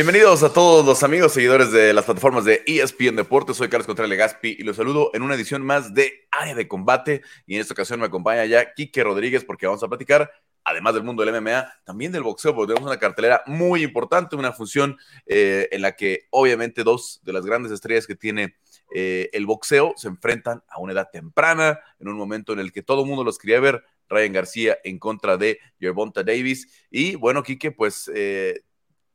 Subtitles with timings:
[0.00, 3.58] Bienvenidos a todos los amigos seguidores de las plataformas de ESPN Deportes.
[3.58, 7.20] Soy Carlos Contreras Legaspi y los saludo en una edición más de Área de Combate.
[7.46, 10.32] Y en esta ocasión me acompaña ya Quique Rodríguez porque vamos a platicar,
[10.64, 14.52] además del mundo del MMA, también del boxeo, porque tenemos una cartelera muy importante, una
[14.52, 18.54] función eh, en la que obviamente dos de las grandes estrellas que tiene
[18.94, 22.80] eh, el boxeo se enfrentan a una edad temprana, en un momento en el que
[22.82, 23.84] todo el mundo los quería ver.
[24.08, 26.86] Ryan García en contra de Gervonta Davis.
[26.90, 28.64] Y bueno, Quique, pues eh,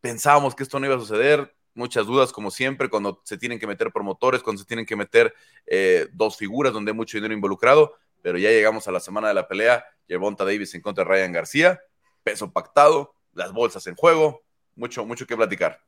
[0.06, 3.66] pensábamos que esto no iba a suceder, muchas dudas como siempre, cuando se tienen que
[3.66, 5.34] meter promotores, cuando se tienen que meter
[5.66, 9.34] eh, dos figuras donde hay mucho dinero involucrado, pero ya llegamos a la semana de
[9.34, 11.80] la pelea, Gervonta Davis en contra de Ryan García,
[12.22, 14.44] peso pactado, las bolsas en juego,
[14.76, 15.82] mucho, mucho que platicar.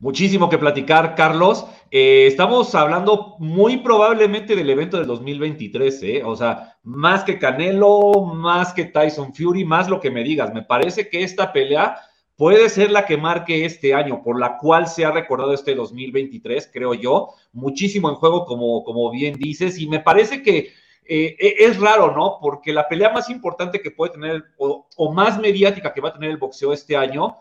[0.00, 1.64] Muchísimo que platicar, Carlos.
[1.92, 6.22] Eh, estamos hablando muy probablemente del evento del 2023, ¿eh?
[6.24, 10.52] O sea, más que Canelo, más que Tyson Fury, más lo que me digas.
[10.52, 12.00] Me parece que esta pelea
[12.42, 16.70] puede ser la que marque este año, por la cual se ha recordado este 2023,
[16.72, 17.28] creo yo.
[17.52, 20.72] Muchísimo en juego, como, como bien dices, y me parece que
[21.04, 22.38] eh, e, es raro, ¿no?
[22.42, 26.30] Porque la pelea más importante que puede tener, o, más mediática que va a tener
[26.30, 27.36] el boxeo este año,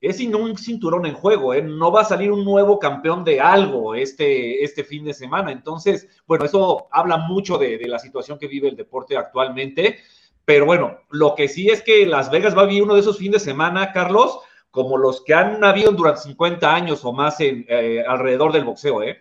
[0.00, 1.60] es sin un cinturón en juego, ¿eh?
[1.60, 5.52] No va a salir un nuevo campeón de algo este, este fin de semana.
[5.52, 9.98] Entonces, bueno, eso habla mucho de, de la situación que vive el deporte actualmente.
[10.46, 13.18] Pero bueno, lo que sí es que Las Vegas va a vivir uno de esos
[13.18, 14.38] fines de semana, Carlos,
[14.76, 19.02] como los que han habido durante 50 años o más en, eh, alrededor del boxeo,
[19.02, 19.18] ¿eh?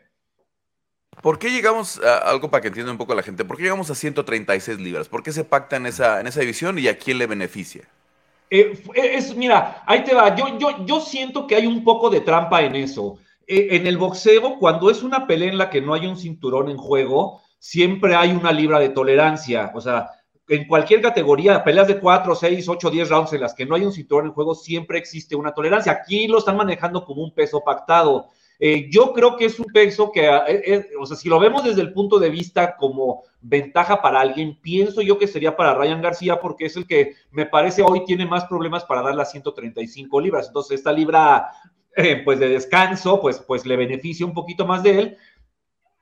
[1.22, 3.46] ¿Por qué llegamos a algo para que entienda un poco la gente?
[3.46, 5.08] ¿Por qué llegamos a 136 libras?
[5.08, 7.88] ¿Por qué se pacta en esa, en esa división y a quién le beneficia?
[8.50, 10.36] Eh, es, mira, ahí te va.
[10.36, 13.18] Yo, yo, yo siento que hay un poco de trampa en eso.
[13.48, 16.68] Eh, en el boxeo, cuando es una pelea en la que no hay un cinturón
[16.70, 19.72] en juego, siempre hay una libra de tolerancia.
[19.74, 20.10] O sea,
[20.48, 23.84] en cualquier categoría, peleas de 4, 6, 8, 10 rounds en las que no hay
[23.84, 25.92] un cinturón en juego, siempre existe una tolerancia.
[25.92, 28.30] Aquí lo están manejando como un peso pactado.
[28.60, 31.64] Eh, yo creo que es un peso que, eh, eh, o sea, si lo vemos
[31.64, 36.02] desde el punto de vista como ventaja para alguien, pienso yo que sería para Ryan
[36.02, 40.22] García porque es el que me parece hoy tiene más problemas para dar las 135
[40.22, 40.48] libras.
[40.48, 41.50] Entonces, esta libra,
[42.24, 45.18] pues de descanso, pues, pues le beneficia un poquito más de él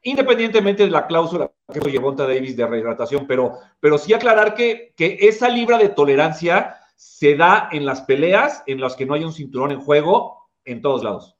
[0.03, 5.17] independientemente de la cláusula que llevó Davis de rehidratación, pero, pero sí aclarar que, que
[5.21, 9.33] esa libra de tolerancia se da en las peleas en las que no hay un
[9.33, 11.35] cinturón en juego en todos lados.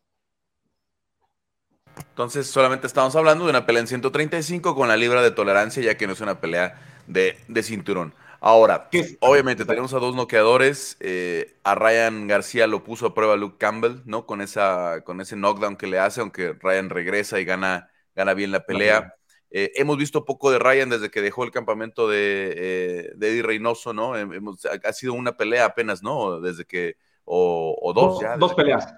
[1.98, 5.98] Entonces, solamente estamos hablando de una pelea en 135 con la libra de tolerancia, ya
[5.98, 8.14] que no es una pelea de, cinturón.
[8.40, 10.98] Ahora, obviamente tenemos a dos noqueadores.
[11.00, 14.26] Eh, a Ryan García lo puso a prueba Luke Campbell, ¿no?
[14.26, 18.52] Con, esa, con ese knockdown que le hace, aunque Ryan regresa y gana gana bien
[18.52, 19.16] la pelea.
[19.56, 23.94] Eh, hemos visto poco de Ryan desde que dejó el campamento de, eh, Eddie Reynoso,
[23.94, 24.14] ¿no?
[24.14, 26.42] ha sido una pelea apenas, ¿no?
[26.42, 28.36] Desde que, o, dos ya.
[28.38, 28.96] Dos peleas.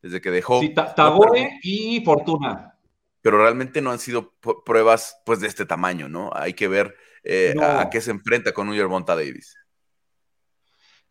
[0.00, 0.60] desde que dejó.
[0.60, 2.74] Sí, Tagoe y Fortuna.
[3.20, 4.32] Pero realmente no han sido
[4.64, 6.30] pruebas, pues, de este tamaño, ¿no?
[6.32, 6.94] Hay que ver
[7.24, 9.56] eh, a, qué se enfrenta con un Yerbonta Davis.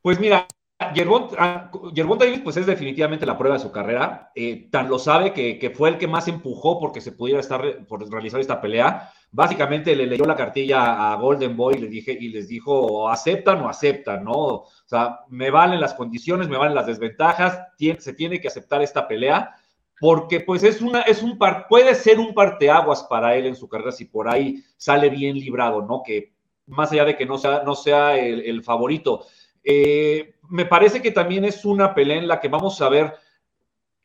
[0.01, 0.47] Pues mira,
[0.93, 1.71] Yerbont, ah,
[2.19, 4.31] Davis, pues es definitivamente la prueba de su carrera.
[4.35, 8.07] Eh, tan lo sabe que, fue el que más empujó porque se pudiera estar por
[8.11, 9.11] realizar esta pelea.
[9.31, 13.59] Básicamente le leyó la cartilla a Golden Boy y les, dije, y les dijo: aceptan
[13.61, 14.33] o aceptan, ¿no?
[14.33, 17.59] O sea, me valen las condiciones, me valen las desventajas,
[17.97, 19.55] se tiene que aceptar esta pelea
[19.99, 23.67] porque pues es una, es un par, puede ser un parteaguas para él en su
[23.67, 26.03] carrera si por ahí sale bien librado, ¿no?
[26.05, 26.33] Que
[26.67, 29.25] más allá de que no sea, no sea el favorito.
[29.69, 33.15] Eh, me parece que también es una pelea en la que vamos a ver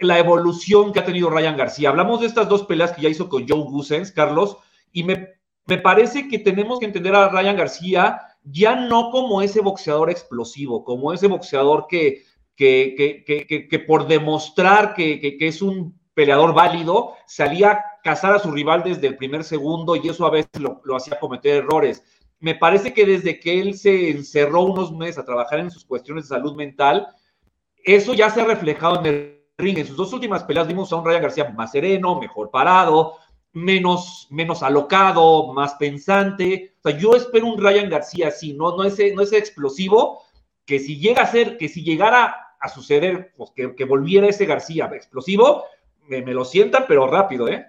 [0.01, 1.91] la evolución que ha tenido Ryan García.
[1.91, 4.57] Hablamos de estas dos peleas que ya hizo con Joe Gusens, Carlos,
[4.91, 5.29] y me,
[5.81, 11.13] parece que tenemos que entender a Ryan García ya no como ese boxeador explosivo, como
[11.13, 12.25] ese boxeador que,
[12.57, 13.25] que,
[13.71, 19.07] que, por demostrar que, es un peleador válido, salía a cazar a su rival desde
[19.07, 22.03] el primer segundo y eso a veces lo, lo hacía cometer errores
[22.43, 26.25] me parece que desde que él se encerró unos meses a trabajar en sus cuestiones
[26.25, 27.07] de salud mental,
[27.85, 29.79] eso ya se ha reflejado en el ring.
[29.79, 33.15] En sus dos últimas peleas vimos a un Ryan García más sereno, mejor parado,
[33.53, 36.75] menos, menos alocado, más pensante.
[36.81, 40.23] O sea, yo espero un Ryan García así, no, no, ese, no ese explosivo,
[40.67, 44.91] que si llega a ser, que si llegara a suceder, pues que, volviera ese García
[44.93, 45.63] explosivo,
[46.09, 47.67] me, lo sientan, pero rápido, ¿eh?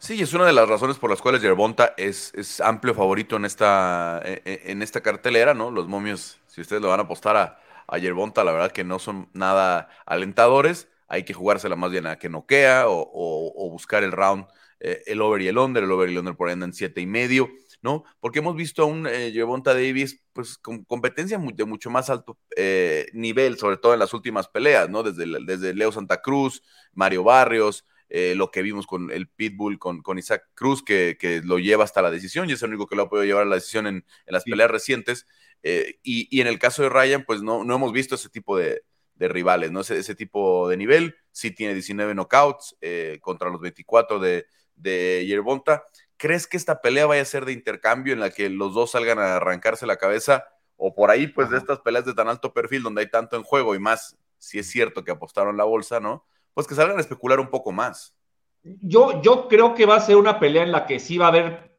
[0.00, 3.44] Sí, es una de las razones por las cuales Yerbonta es, es amplio favorito en
[3.44, 5.70] esta, e, e, en esta cartelera, ¿no?
[5.72, 9.00] Los momios, si ustedes lo van a apostar a, a Yerbonta, la verdad que no
[9.00, 10.88] son nada alentadores.
[11.08, 14.46] Hay que jugársela más bien a que noquea o, o, buscar el round,
[14.78, 15.82] eh, el over y el under.
[15.82, 17.48] El over y el under por ahí andan siete y medio.
[17.82, 18.04] ¿no?
[18.20, 19.32] Porque hemos visto a un eh,
[19.64, 24.48] Davis, pues, con competencia de mucho más alto eh, nivel, sobre todo en las últimas
[24.48, 25.02] peleas, ¿no?
[25.02, 26.62] Desde, desde Leo Santa Cruz,
[26.92, 31.42] Mario Barrios, eh, lo que vimos con el Pitbull, con, con Isaac Cruz, que, que,
[31.42, 33.46] lo lleva hasta la decisión y es el único que lo ha podido llevar a
[33.46, 35.26] la decisión en, en las peleas recientes.
[35.62, 38.56] Eh, y, y, en el caso de Ryan, pues no, no hemos visto ese tipo
[38.56, 38.82] de,
[39.14, 39.80] de rivales, ¿no?
[39.80, 41.16] Ese, ese, tipo de nivel.
[41.32, 42.76] Sí tiene 19 knockouts
[43.20, 44.46] contra los 24 de,
[44.76, 45.84] de Yerbonta.
[46.16, 49.18] ¿Crees que esta pelea vaya a ser de intercambio en la que los dos salgan
[49.18, 50.46] a arrancarse la cabeza?
[50.76, 53.42] O por ahí, pues, de estas peleas de tan alto perfil donde hay tanto en
[53.42, 56.24] juego y más, si es cierto que apostaron la bolsa, ¿no?
[56.58, 58.16] Pues que salgan a especular un poco más.
[58.64, 61.28] Yo, yo creo que va a ser una pelea en la que sí va a
[61.28, 61.76] haber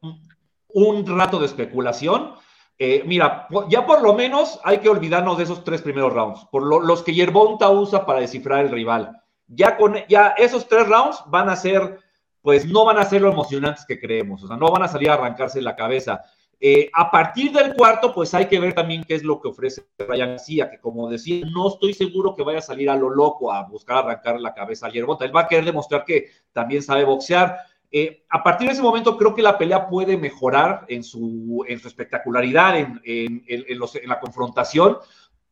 [0.68, 2.32] un rato de especulación.
[2.78, 6.62] Eh, mira, ya por lo menos hay que olvidarnos de esos tres primeros rounds, por
[6.62, 9.20] los que Yerbonta usa para descifrar el rival.
[9.48, 11.98] Ya con ya esos tres rounds van a ser
[12.40, 15.10] pues no van a ser lo emocionantes que creemos, o sea, no van a salir
[15.10, 16.22] a arrancarse la cabeza.
[16.62, 19.86] Eh, a partir del cuarto, pues hay que ver también qué es lo que ofrece
[19.98, 23.50] Ryan García, que como decía, no estoy seguro que vaya a salir a lo loco
[23.50, 25.24] a buscar arrancar la cabeza a Yerbota.
[25.24, 27.56] Él va a querer demostrar que también sabe boxear.
[27.90, 32.78] Eh, a partir de ese momento, creo que la pelea puede mejorar en su, espectacularidad,
[32.78, 34.98] en, en, en la confrontación,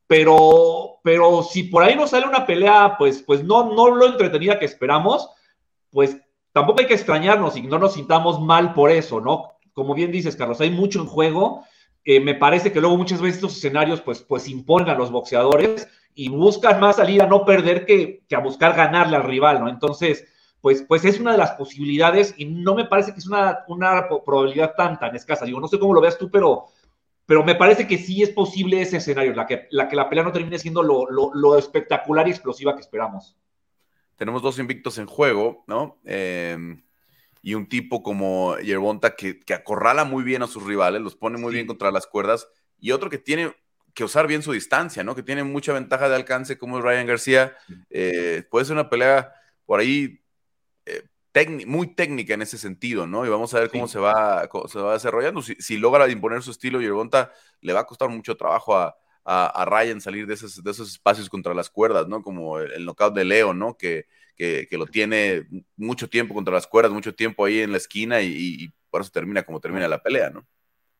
[0.06, 4.58] pero, pero si por ahí no sale una pelea, pues, pues no, no lo entretenida
[4.58, 5.30] que esperamos,
[5.90, 6.18] pues
[6.52, 9.57] tampoco hay que extrañarnos y no nos sintamos mal por eso, ¿no?
[9.78, 11.64] Como bien dices, Carlos, hay mucho en juego.
[12.04, 15.86] Eh, me parece que luego muchas veces estos escenarios pues, pues imponen a los boxeadores
[16.16, 19.68] y buscan más salir a no perder que, que, a buscar ganarle al rival, ¿no?
[19.68, 20.26] Entonces,
[20.60, 24.08] pues, pues es una de las posibilidades y no me parece que es una, una
[24.08, 25.44] probabilidad tan, tan escasa.
[25.44, 26.64] Digo, no sé cómo lo veas tú, pero,
[27.24, 30.24] pero me parece que sí es posible ese escenario, la que la, que la pelea
[30.24, 33.36] no termine siendo lo, lo, lo espectacular y explosiva que esperamos
[34.18, 36.00] tenemos dos invictos en juego, ¿no?
[36.04, 36.82] Em,
[37.42, 41.38] y un tipo como Yerbonta que, que, acorrala muy bien a sus rivales, los pone
[41.38, 42.48] muy bien contra las cuerdas,
[42.78, 43.54] y otro que tiene
[43.94, 45.14] que usar bien su distancia, ¿no?
[45.16, 47.56] Que tiene mucha ventaja de alcance, como es Ryan García.
[47.90, 49.32] Eh, puede ser una pelea
[49.66, 50.22] por ahí
[50.86, 51.02] eh,
[51.66, 53.26] muy técnica en ese sentido, ¿no?
[53.26, 55.42] Y vamos a ver cómo, se, va, se va desarrollando.
[55.42, 59.64] Si, si, logra imponer su estilo, Yerbonta le va a costar mucho trabajo a, a,
[59.64, 62.22] Ryan salir de esos, de esos espacios contra las cuerdas, ¿no?
[62.22, 63.76] Como el, knockout de Leo, ¿no?
[63.76, 64.06] Que,
[64.38, 65.46] que, lo tiene
[65.76, 69.42] mucho tiempo contra las cuerdas, mucho tiempo ahí en la esquina y, por eso termina
[69.42, 70.46] como termina la pelea, ¿no?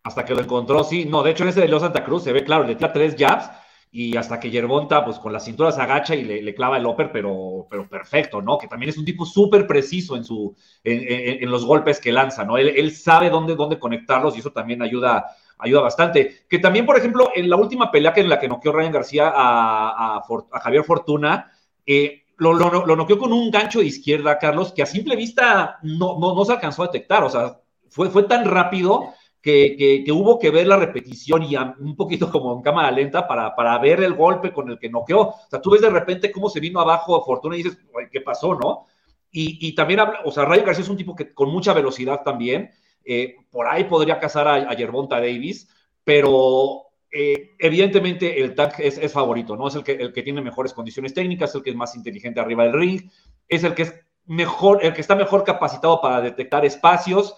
[0.03, 1.07] Hasta que lo encontró, sí.
[1.07, 3.15] No, de hecho en ese de Leo Santa Cruz se ve claro, le tira tres
[3.19, 3.51] jabs
[3.91, 7.11] y hasta que Yerbonta, pues con la cintura se agacha y le, clava el upper,
[7.11, 8.59] pero, pero perfecto, ¿no?
[8.59, 10.55] Que también es un tipo súper preciso en, su,
[10.85, 12.59] en, los golpes que lanza, ¿no?
[12.59, 15.25] Él, sabe dónde, dónde conectarlos y eso también ayuda
[15.59, 16.45] ayuda bastante.
[16.49, 19.33] Que también, por ejemplo, en la última pelea que en la que noqueó Ryan García
[19.35, 20.23] a,
[20.63, 21.53] Javier Fortuna,
[21.87, 26.19] eh, lo, lo, noqueó con un gancho de izquierda, Carlos, que a simple vista no,
[26.19, 27.25] no, se alcanzó a detectar.
[27.25, 29.13] O sea, fue, fue tan rápido
[29.43, 33.55] que, que, hubo que ver la repetición y un poquito como en cámara lenta para,
[33.55, 35.21] para ver el golpe con el que noqueó.
[35.21, 37.79] O sea, tú ves de repente cómo se vino abajo Fortuna y dices,
[38.11, 38.87] ¿qué pasó, no?
[39.31, 42.71] Y, y también, o sea, Ryan García es un tipo que con mucha velocidad también.
[43.05, 45.69] Eh, por ahí podría cazar a, a Yerbonta Davis,
[46.05, 49.69] pero eh, evidentemente el tag es, favorito, ¿no?
[49.69, 52.65] Es el que, el que tiene mejores condiciones técnicas, el que es más inteligente arriba
[52.65, 53.11] del ring,
[53.49, 53.95] es el que es
[54.27, 57.35] mejor, el que está mejor capacitado para detectar espacios.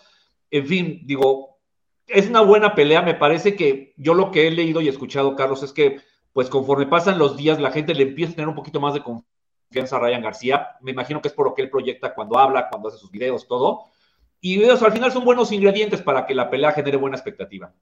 [0.50, 1.58] En fin, digo,
[2.06, 3.02] es una buena pelea.
[3.02, 6.00] Me parece que yo lo que he leído y escuchado, Carlos, es que,
[6.32, 9.02] pues conforme pasan los días, la gente le empieza a tener un poquito más de
[9.02, 10.68] confianza a Ryan García.
[10.80, 13.46] Me imagino que es por lo que él proyecta cuando habla, cuando hace sus videos,
[13.46, 13.84] todo.
[14.40, 17.72] Y eso al final son buenos ingredientes para que la pelea genere buena expectativa.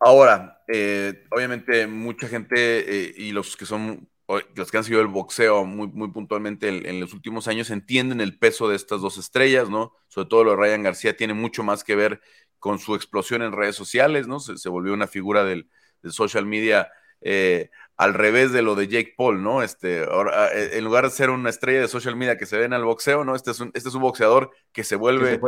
[0.00, 4.08] Ahora, eh, obviamente mucha gente eh, y los que son
[4.54, 8.38] los que han seguido el boxeo muy, muy puntualmente en, los últimos años entienden el
[8.38, 9.92] peso de estas dos estrellas, ¿no?
[10.08, 12.20] Sobre todo lo de Ryan García tiene mucho más que ver
[12.58, 14.38] con su explosión en redes sociales, ¿no?
[14.38, 15.68] Se, volvió una figura del,
[16.10, 16.90] social media
[17.20, 19.62] eh, al revés de lo de Jake Paul, ¿no?
[19.62, 22.64] Este, ahora, eh, en lugar de ser una estrella de social media que se ve
[22.64, 23.34] en el boxeo, ¿no?
[23.34, 25.40] Este es un, este es un boxeador que se vuelve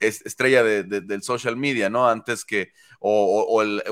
[0.00, 2.08] estrella de, del social media, ¿no?
[2.08, 3.82] Antes que, o, el,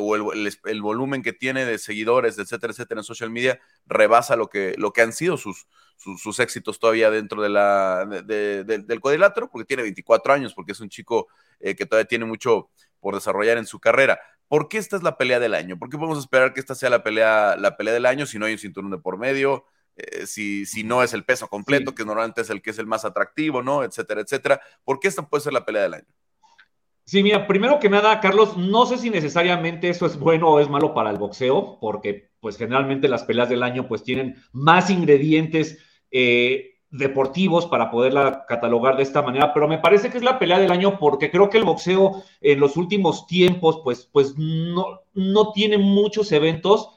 [0.64, 4.92] el, volumen que tiene de seguidores, etcétera, etcétera, en social media, rebasa lo que, lo
[4.92, 10.32] que han sido sus, sus, éxitos todavía dentro de la, del cuadrilátero, porque tiene 24
[10.32, 11.28] años, porque es un chico
[11.60, 12.70] eh, que todavía tiene mucho
[13.00, 14.20] por desarrollar en su carrera.
[14.48, 15.78] ¿Por qué esta es la pelea del año?
[15.78, 18.46] ¿Por qué podemos esperar que esta sea la pelea, la pelea del año si no
[18.46, 19.64] hay un cinturón de por medio?
[19.96, 22.86] Eh, si, si, no es el peso completo, que normalmente es el que es el
[22.86, 23.84] más atractivo, ¿no?
[23.84, 24.60] Etcétera, etcétera.
[24.82, 26.06] ¿Por qué esta puede ser la pelea del año?
[27.06, 30.70] Sí, mira, primero que nada, Carlos, no sé si necesariamente eso es bueno o es
[30.70, 35.78] malo para el boxeo, porque pues generalmente las peleas del año pues tienen más ingredientes
[36.10, 40.58] eh, deportivos para poderla catalogar de esta manera, pero me parece que es la pelea
[40.58, 45.52] del año porque creo que el boxeo en los últimos tiempos, pues, pues no, no
[45.52, 46.88] tiene muchos eventos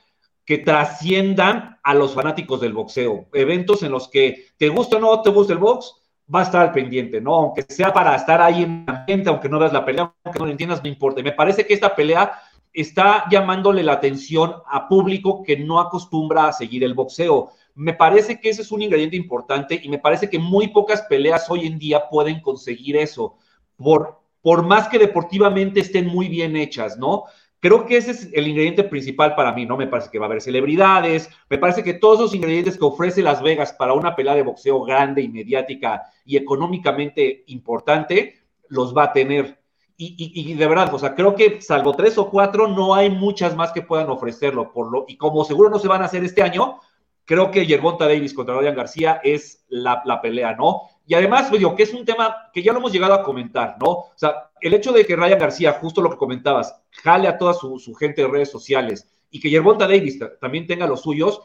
[0.47, 3.27] que trasciendan a los fanáticos del boxeo.
[3.33, 5.93] Eventos en los que te gusta o no te gusta el box,
[6.33, 7.35] va a estar al pendiente, ¿no?
[7.35, 10.45] Aunque sea para estar ahí en la gente, aunque no veas la pelea, aunque no
[10.45, 11.21] lo entiendas, no importa.
[11.21, 12.31] me parece que esta pelea
[12.71, 17.51] está llamándole la atención a público que no acostumbra a seguir el boxeo.
[17.75, 21.49] Me parece que ese es un ingrediente importante y me parece que muy pocas peleas
[21.49, 23.35] hoy en día pueden conseguir eso,
[23.75, 27.25] por, por más que deportivamente estén muy bien hechas, ¿no?
[27.59, 29.77] Creo que ese es el ingrediente principal para mí, ¿no?
[29.77, 33.23] Me parece que va a haber celebridades, me parece que todos los ingredientes que ofrece
[33.23, 38.35] Las Vegas para una pelea de boxeo grande y mediática y económicamente importante,
[38.69, 39.59] los va a tener.
[39.99, 43.71] Y, de verdad, o sea, creo que salvo tres o cuatro, no hay muchas más
[43.71, 44.71] que puedan ofrecerlo.
[44.71, 46.79] Por lo, y como seguro no se van a hacer este año,
[47.25, 50.83] creo que Yerbonta Davis contra Ryan García es la, pelea, ¿no?
[51.07, 53.77] Y además, pues, digo, que es un tema que ya lo hemos llegado a comentar,
[53.79, 53.87] ¿no?
[53.87, 57.53] O sea, el hecho de que Ryan García, justo lo que comentabas, jale a toda
[57.53, 61.41] su, gente de redes sociales y que Yerbonta Davis también tenga los suyos,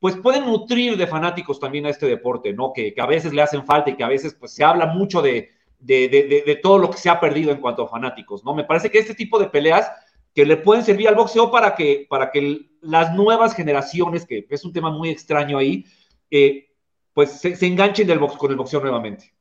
[0.00, 2.72] pues pueden nutrir de fanáticos también a este deporte, ¿no?
[2.72, 5.50] Que, a veces le hacen falta y que a veces pues se habla mucho de,
[5.78, 6.08] de,
[6.46, 8.54] de, todo lo que se ha perdido en cuanto a fanáticos, ¿no?
[8.54, 9.92] Me parece que este tipo de peleas
[10.34, 14.64] que le pueden servir al boxeo para que, para que las nuevas generaciones, que es
[14.64, 15.84] un tema muy extraño ahí,
[16.30, 16.71] eh,
[17.14, 19.32] pues se, enganchen del box, con el boxeo nuevamente.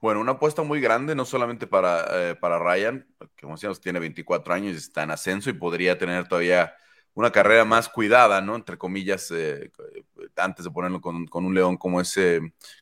[0.00, 3.98] Bueno, una apuesta muy grande, no solamente para, eh, para Ryan, que como decíamos, tiene
[4.00, 6.74] 24 años está en ascenso y podría tener todavía
[7.14, 8.56] una carrera más cuidada, ¿no?
[8.56, 9.70] Entre comillas, eh,
[10.36, 12.18] antes de ponerlo con, un león como es,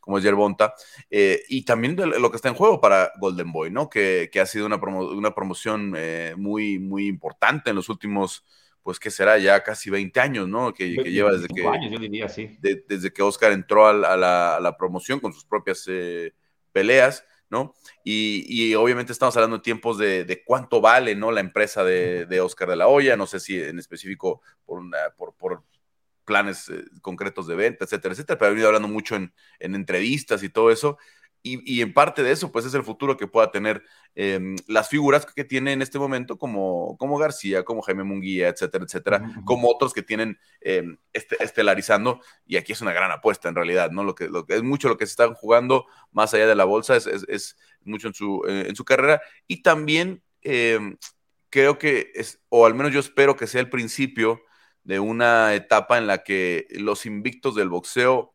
[0.00, 0.74] como es Yerbonta.
[1.10, 3.88] Eh, y también lo que está en juego para Golden Boy, ¿no?
[3.88, 8.44] Que, ha sido una, una promoción eh, muy, muy importante en los últimos,
[8.88, 9.36] pues, ¿qué será?
[9.36, 10.72] Ya casi 20 años, ¿no?
[10.72, 11.66] Que, lleva desde que...
[11.66, 12.56] Años, yo diría, sí.
[12.58, 15.86] desde que Oscar entró a la, a la promoción con sus propias
[16.72, 17.22] peleas.
[17.50, 17.74] ¿no?
[18.02, 21.30] Y, obviamente estamos hablando de tiempos de, cuánto vale, ¿no?
[21.30, 25.34] La empresa de, Oscar de la Hoya, no sé si en específico por, una, por,
[26.24, 30.48] planes eh, concretos de venta, etcétera, etcétera, pero ha venido hablando mucho en, entrevistas y
[30.48, 30.96] todo eso.
[31.42, 33.82] Y, en parte de eso, pues es el futuro que pueda tener
[34.14, 38.84] em, las figuras que tiene en este momento, como, como García, como Jaime Munguía, etcétera,
[38.84, 42.20] etcétera, como otros que tienen em, este, estelarizando.
[42.46, 44.04] Y aquí es una gran apuesta en realidad, ¿no?
[44.04, 46.64] Lo que, lo que es mucho lo que se están jugando más allá de la
[46.64, 49.22] bolsa, es, es, mucho en su, eh, en su carrera.
[49.46, 50.98] Y también em,
[51.50, 54.42] creo que es, o al menos yo espero que sea el principio
[54.84, 58.34] de una etapa en la que los invictos del boxeo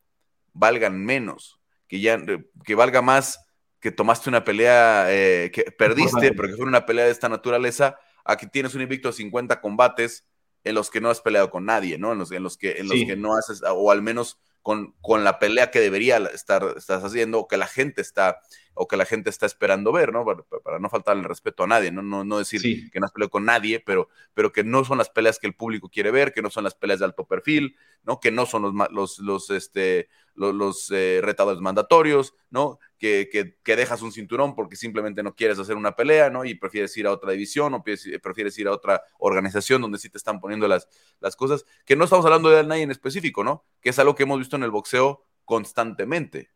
[0.53, 1.60] valgan menos,
[1.93, 2.19] que ya
[2.65, 3.45] que valga más
[3.79, 8.00] que tomaste una pelea eh, que perdiste, pero que fue una pelea de esta naturaleza,
[8.25, 10.25] a que tienes un invicto de 50 combates
[10.63, 12.13] en los que no has peleado con nadie, ¿no?
[12.13, 15.24] En los, en los que, en los que no haces, o al menos con, con
[15.24, 18.39] la pelea que debería estar estás haciendo, o que la gente está
[18.75, 20.25] o que la gente está esperando ver, ¿no?
[20.25, 22.01] Para, no faltar el respeto a nadie, ¿no?
[22.01, 25.10] No, no decir que no has peleado con nadie, pero, pero que no son las
[25.10, 28.20] peleas que el público quiere ver, que no son las peleas de alto perfil, ¿no?
[28.20, 32.79] Que no son los, los, los, este, los, eh, retadores mandatorios, ¿no?
[33.03, 36.45] Que, dejas un cinturón porque simplemente no quieres hacer una pelea, ¿no?
[36.45, 40.17] Y prefieres ir a otra división o prefieres ir a otra organización donde sí te
[40.17, 40.88] están poniendo las,
[41.19, 43.65] las cosas, que no estamos hablando de nadie en específico, ¿no?
[43.81, 46.51] Que es algo que hemos visto en el boxeo constantemente.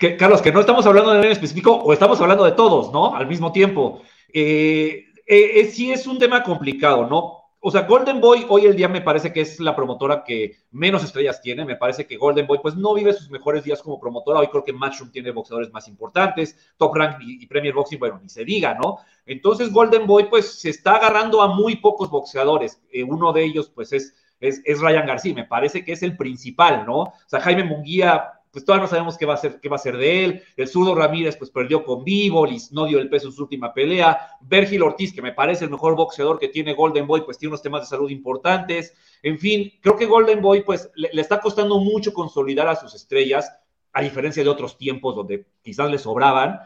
[0.00, 3.14] Que, Carlos, que no estamos hablando de nadie específico o estamos hablando de todos, ¿no?
[3.14, 4.02] Al mismo tiempo.
[4.32, 7.39] Eh, eh, eh, sí es un tema complicado, ¿no?
[7.62, 11.04] O sea, Golden Boy hoy el día me parece que es la promotora que menos
[11.04, 11.66] estrellas tiene.
[11.66, 14.40] Me parece que Golden Boy pues no vive sus mejores días como promotora.
[14.40, 16.56] Hoy creo que Matchroom tiene boxeadores más importantes.
[16.78, 18.98] Top Rank y, Premier Boxing, bueno, ni se diga, ¿no?
[19.26, 22.82] Entonces Golden Boy pues se está agarrando a muy pocos boxeadores.
[23.06, 25.34] uno de ellos pues es, es, es Ryan García.
[25.34, 27.00] Me parece que es el principal, ¿no?
[27.00, 29.80] O sea, Jaime Munguía pues todavía no sabemos qué va a ser, qué va a
[29.80, 30.42] ser de él.
[30.56, 34.18] El zurdo Ramírez, pues perdió con Vivo, no dio el peso en su última pelea.
[34.40, 37.62] Virgil Ortiz, que me parece el mejor boxeador que tiene Golden Boy, pues tiene unos
[37.62, 38.94] temas de salud importantes.
[39.22, 43.52] En fin, creo que Golden Boy, pues le, está costando mucho consolidar a sus estrellas,
[43.92, 46.60] a diferencia de otros tiempos donde quizás le sobraban.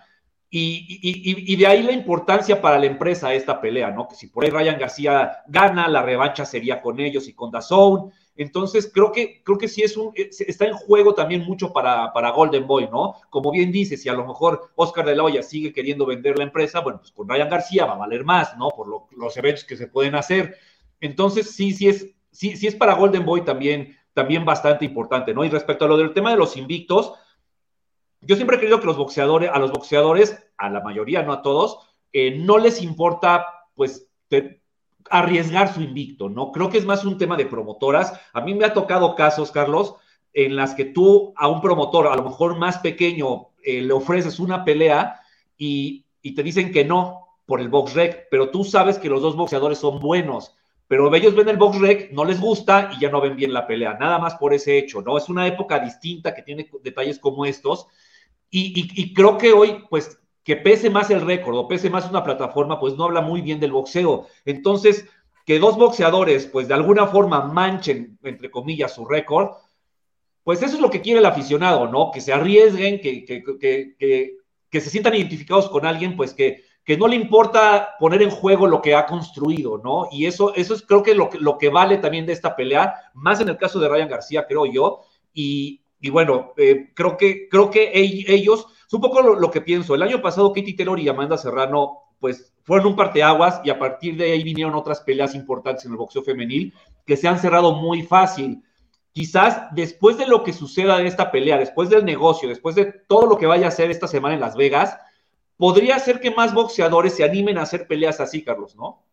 [0.48, 4.06] Y, y, de ahí la importancia para la empresa esta pelea, ¿no?
[4.06, 8.12] Que si por ahí Ryan García gana, la revancha sería con ellos y con Dazón.
[8.36, 12.12] Entonces, creo que, creo que sí es un, eh, está en juego también mucho para,
[12.12, 13.14] para Golden Boy, ¿no?
[13.30, 16.44] Como bien dice, si a lo mejor Oscar de la Hoya sigue queriendo vender la
[16.44, 18.70] empresa, bueno, pues con Ryan García va a valer más, ¿no?
[18.70, 20.56] Por los eventos que se pueden hacer.
[21.00, 25.44] Entonces, sí, sí es, sí, sí es para Golden Boy también, también bastante importante, ¿no?
[25.44, 27.14] Y respecto a lo del tema de los invictos,
[28.20, 31.42] yo siempre he creído que los boxeadores, a los boxeadores, a la mayoría, no a
[31.42, 31.78] todos,
[32.12, 34.08] eh, no les importa, pues,
[35.10, 36.52] arriesgar su invicto, ¿no?
[36.52, 38.12] Creo que es más un tema de promotoras.
[38.32, 39.96] A mí me ha tocado casos, Carlos,
[40.32, 44.38] en las que tú a un promotor, a lo mejor más pequeño, eh, le ofreces
[44.40, 45.20] una pelea
[45.56, 49.22] y, y, te dicen que no por el box rec, pero tú sabes que los
[49.22, 50.56] dos boxeadores son buenos,
[50.88, 53.66] pero ellos ven el box rec, no les gusta y ya no ven bien la
[53.66, 55.16] pelea, nada más por ese hecho, ¿no?
[55.16, 57.86] Es una época distinta que tiene detalles como estos
[58.50, 62.08] y, y, y creo que hoy, pues, que pese más el récord o pese más
[62.08, 64.26] una plataforma, pues no habla muy bien del boxeo.
[64.44, 65.06] Entonces,
[65.44, 69.50] que dos boxeadores, pues de alguna forma manchen, entre comillas, su récord,
[70.42, 72.10] pues eso es lo que quiere el aficionado, ¿no?
[72.12, 73.42] Que se arriesguen, que, que,
[73.98, 74.36] que,
[74.74, 76.64] que se sientan identificados con alguien, pues que,
[76.98, 80.08] no le importa poner en juego lo que ha construido, ¿no?
[80.10, 83.40] Y eso, eso es creo que lo, lo que vale también de esta pelea, más
[83.40, 85.02] en el caso de Ryan García, creo yo.
[85.32, 89.94] Y, y bueno, eh, creo, que, creo que ellos, un poco lo, que pienso.
[89.94, 94.16] El año pasado, Katie Taylor y Amanda Serrano, pues fueron un parteaguas y a partir
[94.16, 96.72] de ahí vinieron otras peleas importantes en el boxeo femenil
[97.04, 98.62] que se han cerrado muy fácil
[99.14, 103.26] quizás después de lo que suceda en esta pelea, después del negocio, después de todo
[103.26, 104.98] lo que vaya a hacer esta semana en Las Vegas,
[105.56, 109.04] podría ser que más boxeadores se animen a hacer peleas así, Carlos, ¿no?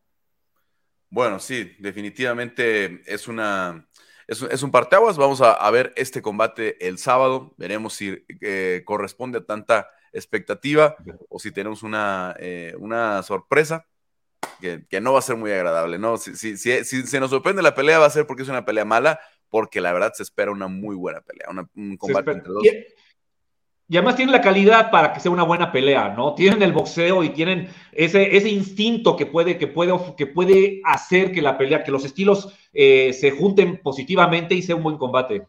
[1.11, 3.87] Bueno, sí, definitivamente es una
[4.31, 5.17] es, es un parteaguas.
[5.17, 7.53] Vamos a, a, ver este combate el sábado.
[7.57, 10.95] Veremos si eh, corresponde a tanta expectativa
[11.29, 13.85] o si tenemos una, eh, una sorpresa.
[14.59, 16.17] Que, que, no va a ser muy agradable, ¿no?
[16.17, 18.63] Si, si, si, si, se nos sorprende la pelea, va a ser porque es una
[18.63, 19.19] pelea mala,
[19.49, 22.63] porque la verdad se espera una muy buena pelea, una, un combate entre dos.
[23.91, 26.33] Y, además tienen la calidad para que sea una buena pelea, ¿no?
[26.33, 31.33] Tienen el boxeo y tienen ese, ese instinto que puede, que, puede, que puede hacer
[31.33, 35.45] que la pelea, que los estilos eh, se junten positivamente y sea un buen combate.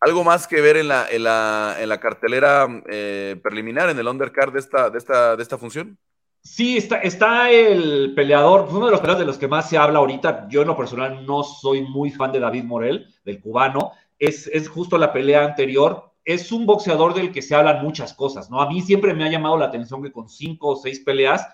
[0.00, 4.08] ¿Algo más que ver en la, en la, en la cartelera eh, preliminar, en el
[4.08, 5.96] undercard de esta, de esta, de esta función?
[6.42, 10.00] Sí, está, está el peleador, uno de los peleadores de los que más se habla
[10.00, 10.48] ahorita.
[10.48, 13.92] Yo en lo personal no soy muy fan de David Morel, del cubano.
[14.18, 16.11] Es, es justo la pelea anterior.
[16.24, 18.60] Es un boxeador del que se hablan muchas cosas, ¿no?
[18.60, 21.46] A mí siempre me ha llamado la atención que con cinco o seis peleas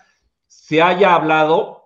[0.47, 1.79] se haya hablado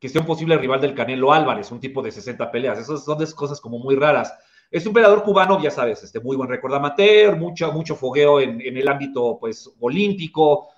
[0.00, 2.78] que sea un posible rival del Canelo Álvarez, un tipo de 60 peleas.
[2.78, 4.32] Esas son cosas como muy raras.
[4.70, 8.60] Es un peleador cubano, ya sabes, este, muy buen récord amateur, mucho, mucho fogueo en,
[8.60, 10.68] el ámbito pues, olímpico,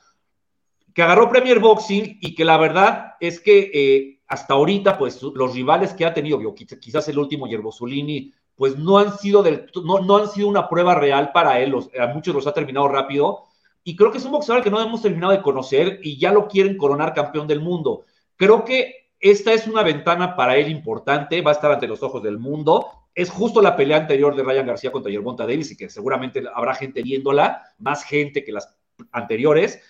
[0.95, 5.55] que agarró Premier Boxing y que la verdad es que eh, hasta ahorita, pues los
[5.55, 10.19] rivales que ha tenido, quizás el último Yerbosolini, pues no han sido del, no, no
[10.19, 13.45] han sido una prueba real para él, a muchos los ha terminado rápido,
[13.83, 16.47] y creo que es un boxeador que no hemos terminado de conocer y ya lo
[16.47, 18.05] quieren coronar campeón del mundo.
[18.37, 22.23] Creo que esta es una ventana para él importante, va a estar ante los ojos
[22.23, 22.87] del mundo.
[23.15, 26.75] Es justo la pelea anterior de Ryan García contra Yerbonta Davis y que seguramente habrá
[26.75, 28.77] gente viéndola, más gente que las
[29.11, 29.81] anteriores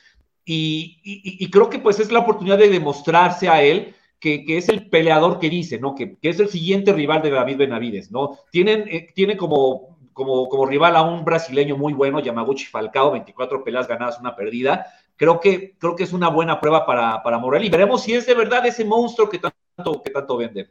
[0.45, 4.69] y, y, creo que pues es la oportunidad de demostrarse a él que, que es
[4.69, 5.95] el peleador que dice, ¿no?
[5.95, 8.39] Que, que, es el siguiente rival de David Benavides, ¿no?
[8.51, 13.65] Tienen, eh, tiene como, como, como rival a un brasileño muy bueno, Yamaguchi Falcao, 24
[13.65, 14.87] peleas ganadas, una perdida.
[15.17, 18.27] Creo que, creo que es una buena prueba para, para Morel y veremos si es
[18.27, 20.71] de verdad ese monstruo que tanto, que tanto vende.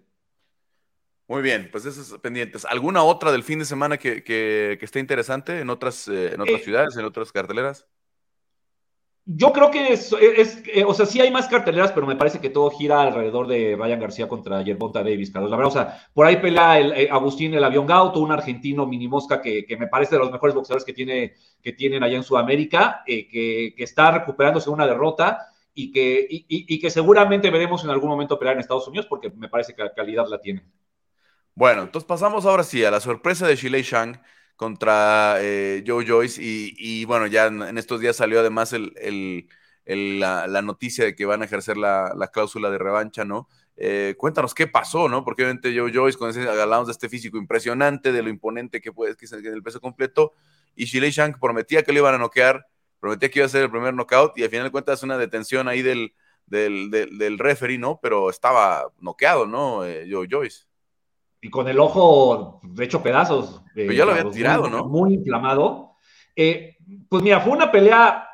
[1.28, 2.66] Muy bien, pues esos pendientes.
[2.66, 6.42] ¿Alguna otra del fin de semana que, que, que esté interesante en otras, eh, en
[6.42, 7.88] otras eh, ciudades, en otras carteleras?
[9.32, 12.40] Yo creo que es, es, eh, o sea, sí hay más carteleras, pero me parece
[12.40, 15.52] que todo gira alrededor de Ryan García contra Yerbonta Davis, Carlos.
[15.52, 18.88] La verdad, o sea, por ahí pelea el, eh, Agustín el avión Gauto, un argentino
[18.88, 22.18] mini mosca que, que, me parece de los mejores boxeadores que, tiene, que tienen allá
[22.18, 27.52] en Sudamérica, eh, que, que, está recuperándose una derrota y que, y, y, que seguramente
[27.52, 30.42] veremos en algún momento pelear en Estados Unidos, porque me parece que la calidad la
[30.42, 30.64] tiene.
[31.54, 34.20] Bueno, entonces pasamos ahora sí a la sorpresa de Shilei Shang
[34.60, 38.92] contra eh, Joe Joyce y, bueno, ya en, estos días salió además el,
[39.86, 43.48] el, la, la, noticia de que van a ejercer la, la cláusula de revancha, ¿no?
[43.78, 45.24] Eh, cuéntanos qué pasó, ¿no?
[45.24, 48.92] Porque obviamente Joe Joyce, con ese, hablamos de este físico impresionante, de lo imponente que
[48.92, 50.34] puede, que es el peso completo,
[50.76, 52.68] y Shilei Shank prometía que le iban a noquear,
[53.00, 55.70] prometía que iba a ser el primer knockout, y al final de cuentas una detención
[55.70, 56.14] ahí del,
[56.48, 58.02] del, del, del referee, ¿no?
[58.02, 59.86] Pero estaba noqueado, ¿no?
[59.86, 60.69] Eh, Joe Joyce
[61.42, 63.62] y con el ojo de hecho pedazos.
[63.70, 64.86] Eh, Pero ya lo había tirado, muy, ¿no?
[64.86, 65.96] Muy inflamado.
[66.36, 68.28] Eh, pues mira, fue una pelea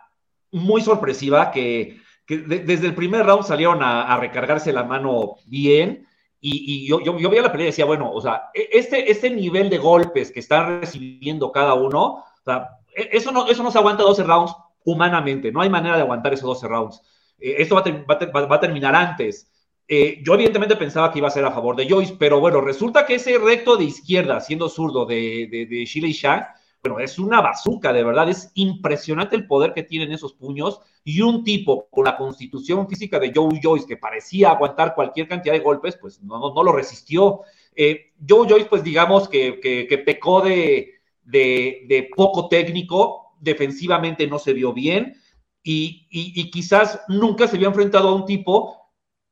[0.52, 5.36] muy sorpresiva que, que de, desde el primer round salieron a, a, recargarse la mano
[5.46, 6.08] bien.
[6.39, 9.12] Y, y yo, yo, yo, veía la pelea y decía, bueno, o sea, e, este,
[9.12, 13.63] este nivel de golpes que están recibiendo cada uno, o sea, e, eso no, eso
[13.63, 15.52] no se aguanta 12 rounds humanamente.
[15.52, 17.02] No hay manera de aguantar esos 12 rounds.
[17.39, 19.52] Eh, esto va va, va a terminar antes.
[19.88, 23.06] Eh, yo evidentemente pensaba que iba a ser a favor de Joyce, pero bueno, resulta
[23.06, 26.43] que ese recto de izquierda, siendo zurdo de, de, de Shiley Shang,
[26.82, 31.21] bueno, es una bazuca, de verdad, es impresionante el poder que tienen esos puños y
[31.21, 35.62] un tipo con la constitución física de Joe Joyce que parecía aguantar cualquier cantidad de
[35.62, 37.41] golpes, pues no, no, no lo resistió.
[37.76, 40.91] Eh, Joe Joyce, pues digamos que, que, pecó de,
[41.24, 45.15] de, poco técnico, defensivamente no se vio bien
[45.63, 48.85] y, quizás nunca se había enfrentado a un tipo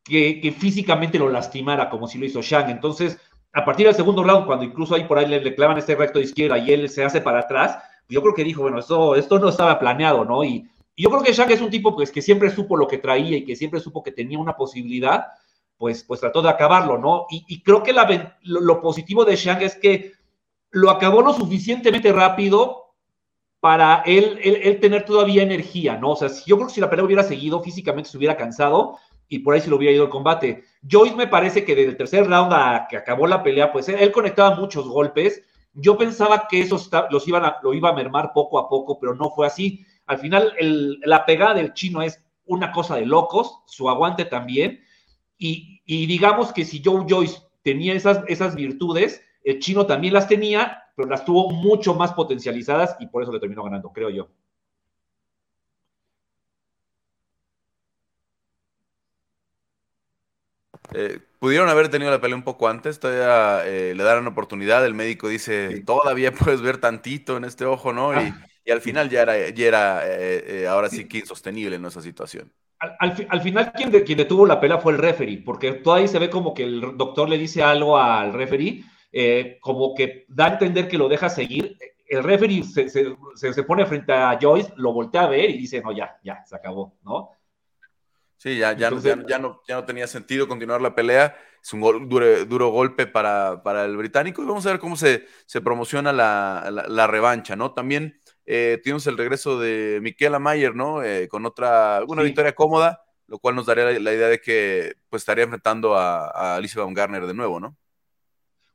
[0.03, 2.69] que, físicamente lo lastimara como si lo hizo Shang.
[2.69, 3.17] Entonces,
[3.53, 6.25] a partir del segundo round, cuando incluso ahí por ahí le, clavan este recto de
[6.25, 7.77] izquierda y él se hace para atrás,
[8.09, 10.43] yo creo que dijo, bueno, esto, esto no estaba planeado, ¿no?
[10.43, 13.37] Y, yo creo que Shang es un tipo pues, que siempre supo lo que traía
[13.37, 15.25] y que siempre supo que tenía una posibilidad,
[15.75, 17.25] pues, pues trató de acabarlo, ¿no?
[17.31, 17.95] Y, creo que
[18.43, 20.13] lo, positivo de Shang es que
[20.69, 22.93] lo acabó lo suficientemente rápido
[23.59, 26.11] para él, él, tener todavía energía, ¿no?
[26.11, 28.99] O sea, yo creo que si la pelea hubiera seguido, físicamente se hubiera cansado
[29.33, 30.63] y por ahí se lo hubiera ido el combate.
[30.87, 34.11] Joyce me parece que desde el tercer round a que acabó la pelea, pues él,
[34.11, 35.41] conectaba muchos golpes.
[35.73, 39.31] Yo pensaba que eso los iban lo iba a mermar poco a poco, pero no
[39.31, 39.83] fue así.
[40.05, 40.53] Al final,
[41.03, 44.81] la pegada del chino es una cosa de locos, su aguante también.
[45.39, 50.83] Y, digamos que si Joe Joyce tenía esas, esas virtudes, el chino también las tenía,
[50.95, 54.27] pero las tuvo mucho más potencializadas y por eso le terminó ganando, creo yo.
[60.93, 64.93] Eh, pudieron haber tenido la pelea un poco antes, todavía eh, le daron oportunidad, el
[64.93, 68.13] médico dice, todavía puedes ver tantito en este ojo, ¿no?
[68.13, 68.47] Y, ah.
[68.65, 72.51] y al final ya era, ya era eh, ahora sí que insostenible en esa situación.
[72.99, 76.53] Al, final quien, quien detuvo la pelea fue el referee, porque todavía se ve como
[76.53, 78.83] que el doctor le dice algo al referee,
[79.61, 81.77] como que da a entender que lo deja seguir.
[82.05, 85.81] El referee se, se, se, pone frente a Joyce, lo voltea a ver y dice,
[85.81, 87.31] no, ya, ya, se acabó, ¿no?
[88.43, 91.33] Sí, ya, ya, no, ya, no, ya no tenía sentido continuar la pelea.
[91.61, 95.25] Es un duro, duro golpe para, para, el británico y vamos a ver cómo se,
[95.45, 97.71] se promociona la, la, revancha, ¿no?
[97.71, 101.01] También eh, tuvimos el regreso de Miquela Mayer, ¿no?
[101.01, 105.21] Eh, con otra, una victoria cómoda, lo cual nos daría la, idea de que pues
[105.21, 107.77] estaría enfrentando a, a Alicia Baumgartner de nuevo, ¿no?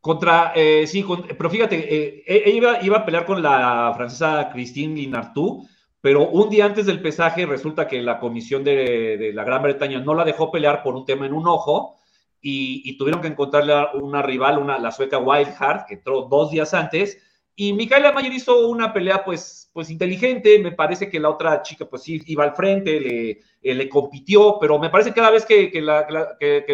[0.01, 1.05] Contra, eh, sí,
[1.37, 5.69] pero fíjate, eh, ella iba, iba, a pelear con la francesa Christine Linartu,
[6.01, 10.15] pero un día antes del pesaje resulta que la comisión de, la Gran Bretaña no
[10.15, 11.97] la dejó pelear por un tema en un ojo
[12.41, 17.19] y, tuvieron que encontrarle una rival, una, la sueca Wildheart, que entró dos días antes.
[17.61, 21.87] Y Micaela Mayer hizo una pelea pues, pues inteligente, me parece que la otra chica
[21.87, 25.45] pues sí iba al frente, le, eh, le compitió, pero me parece que cada vez
[25.45, 26.07] que, que, la,
[26.39, 26.65] que,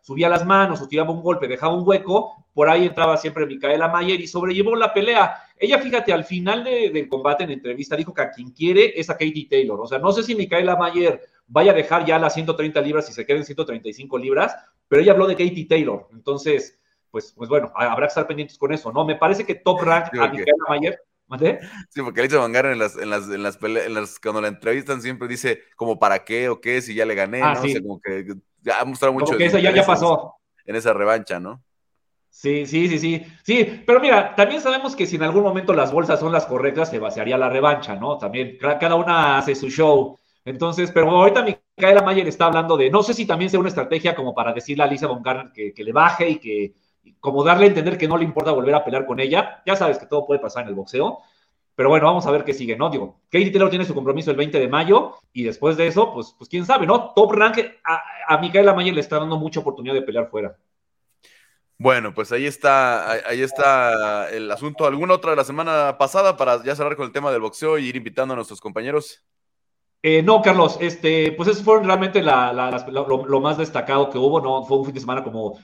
[0.00, 3.88] subía las manos o tiraba un golpe, dejaba un hueco, por ahí entraba siempre Micaela
[3.88, 5.36] Mayer y sobrellevó la pelea.
[5.58, 9.18] Ella, fíjate, al final del combate en entrevista dijo que a quien quiere es a
[9.18, 9.78] Katie Taylor.
[9.78, 13.12] O sea, no sé si Micaela Mayer vaya a dejar ya las 130 libras y
[13.12, 14.56] se queden 135 libras,
[14.88, 16.08] pero ella habló de Katie Taylor.
[16.12, 16.78] Entonces,
[17.12, 19.04] pues, pues bueno, habrá que estar pendientes con eso, ¿no?
[19.04, 20.98] Me parece que top rank a Micaela Mayer.
[21.88, 25.00] Sí, porque Alicia Van en las, en las, en las, en las, cuando la entrevistan
[25.00, 27.60] siempre dice como para qué o qué, si ya le gané, ah, ¿no?
[27.60, 29.26] O sea, como que ya ha mostrado mucho.
[29.26, 30.34] Como que eso ya, ya pasó.
[30.64, 31.62] En esa revancha, ¿no?
[32.28, 33.26] Sí, sí, sí, sí.
[33.42, 36.90] Sí, pero mira, también sabemos que si en algún momento las bolsas son las correctas,
[36.90, 38.18] se vaciaría la revancha, ¿no?
[38.18, 40.18] También cada una hace su show.
[40.44, 44.14] Entonces, pero ahorita Micaela Mayer está hablando de, no sé si también sea una estrategia
[44.14, 45.22] como para decirle a Lisa Von
[45.54, 46.74] que, que le baje y que,
[47.20, 49.62] como darle a entender que no le importa volver a pelear con ella.
[49.66, 51.20] Ya sabes que todo puede pasar en el boxeo.
[51.74, 52.90] Pero bueno, vamos a ver qué sigue, ¿no?
[52.90, 56.34] Digo, Katie Taylor tiene su compromiso el 20 de mayo y después de eso, pues,
[56.36, 57.12] pues quién sabe, ¿no?
[57.14, 60.54] Top rank a, a Micaela Mayer le está dando mucha oportunidad de pelear fuera.
[61.82, 64.86] Bueno, pues ahí está, ahí está el asunto.
[64.86, 67.88] ¿Alguna otra de la semana pasada para ya cerrar con el tema del boxeo y
[67.88, 69.24] ir invitando a nuestros compañeros?
[70.00, 74.64] Eh, no, Carlos, este, pues eso fue realmente lo, más destacado que hubo, ¿no?
[74.64, 75.58] Fue un fin de semana como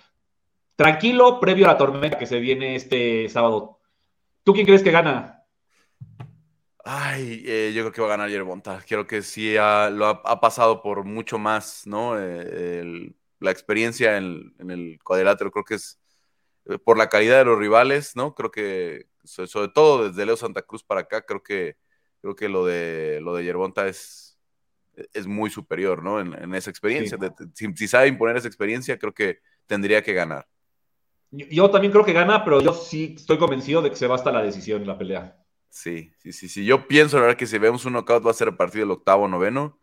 [0.78, 3.80] tranquilo, previo a la tormenta que se viene este sábado.
[4.44, 5.42] ¿Tú quién crees que gana?
[6.84, 8.80] Ay, eh, yo creo que va a ganar Yerbonta.
[8.86, 12.14] Creo que sí lo ha, pasado por mucho más, ¿no?
[12.16, 15.98] Eh, la experiencia en, en, el cuadrilátero creo que es
[16.66, 18.36] eh, por la calidad de los rivales, ¿no?
[18.36, 21.76] Creo que, sobre todo desde Leo Santa Cruz para acá, creo que,
[22.22, 24.38] creo que lo de, lo de Yerbonta es,
[25.12, 26.20] es muy superior, ¿no?
[26.20, 27.18] En, esa experiencia.
[27.52, 30.46] si, sabe imponer esa experiencia, creo que tendría que ganar.
[31.30, 34.32] Yo, también creo que gana, pero yo sí estoy convencido de que se va hasta
[34.32, 35.36] la decisión la pelea.
[35.68, 36.64] Sí, sí, sí, sí.
[36.64, 38.90] Yo pienso, la verdad, que si vemos un knockout va a ser a partir del
[38.90, 39.78] octavo o noveno.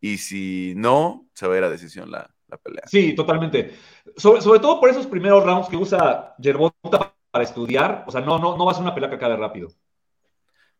[0.00, 2.82] Y si no, se va a ir a decisión la, la pelea.
[2.86, 3.74] Sí, totalmente.
[4.16, 8.04] Sobre, sobre, todo por esos primeros rounds que usa Yerbota para estudiar.
[8.06, 9.68] O sea, no, no, no va a ser una pelea que acabe rápido.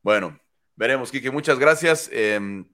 [0.02, 0.38] Bueno,
[0.76, 1.31] veremos, Kike.
[1.31, 2.11] Muchas gracias.
[2.12, 2.66] Em,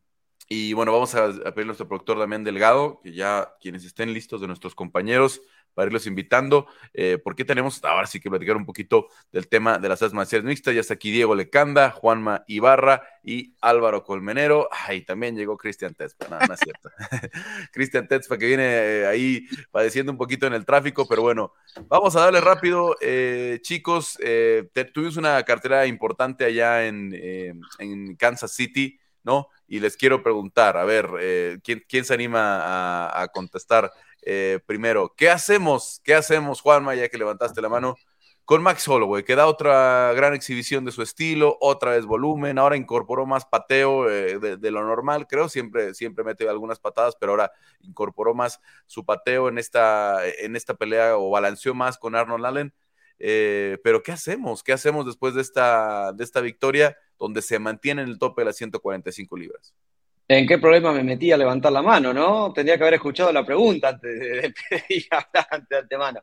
[0.48, 4.40] y bueno, vamos a, pedirle a nuestro productor Damián Delgado, que ya quienes estén listos
[4.40, 5.42] de nuestros compañeros
[5.74, 9.88] para irlos invitando, eh, porque tenemos ahora sí que platicar un poquito del tema de
[9.88, 10.74] las artes mixtas.
[10.74, 14.68] Ya está aquí Diego Lecanda, Juanma Ibarra y Álvaro Colmenero.
[14.70, 16.90] Ay, también llegó Cristian Tezpa, no, no es cierto.
[17.72, 21.52] Cristian Tezpa que viene eh, ahí padeciendo un poquito en el tráfico, pero bueno,
[21.88, 24.18] vamos a darle rápido, eh, chicos.
[24.92, 27.14] tuvimos una cartera importante allá en,
[27.78, 28.98] en Kansas City.
[29.24, 29.48] ¿No?
[29.66, 33.90] Y les quiero preguntar, a ver, eh, ¿quién, se anima a, contestar
[34.22, 35.14] eh, primero?
[35.16, 36.00] ¿Qué hacemos?
[36.04, 37.96] ¿Qué hacemos, Juanma, ya que levantaste la mano?
[38.44, 42.76] Con Max Holloway, que da otra gran exhibición de su estilo, otra vez volumen, ahora
[42.76, 47.50] incorporó más pateo eh, de, lo normal, creo, siempre, siempre mete algunas patadas, pero ahora
[47.80, 52.74] incorporó más su pateo en esta, en esta pelea o balanceó más con Arnold Allen.
[53.18, 54.62] Pero ¿qué hacemos?
[54.62, 56.96] ¿Qué hacemos después de esta, de esta victoria?
[57.18, 59.74] donde se mantiene en el tope de las 145 libras.
[60.27, 62.53] ¿En qué problema me metí a levantar la mano, no?
[62.53, 65.07] Tendría que haber escuchado la pregunta antes de, pedir
[65.68, 66.20] de antemano.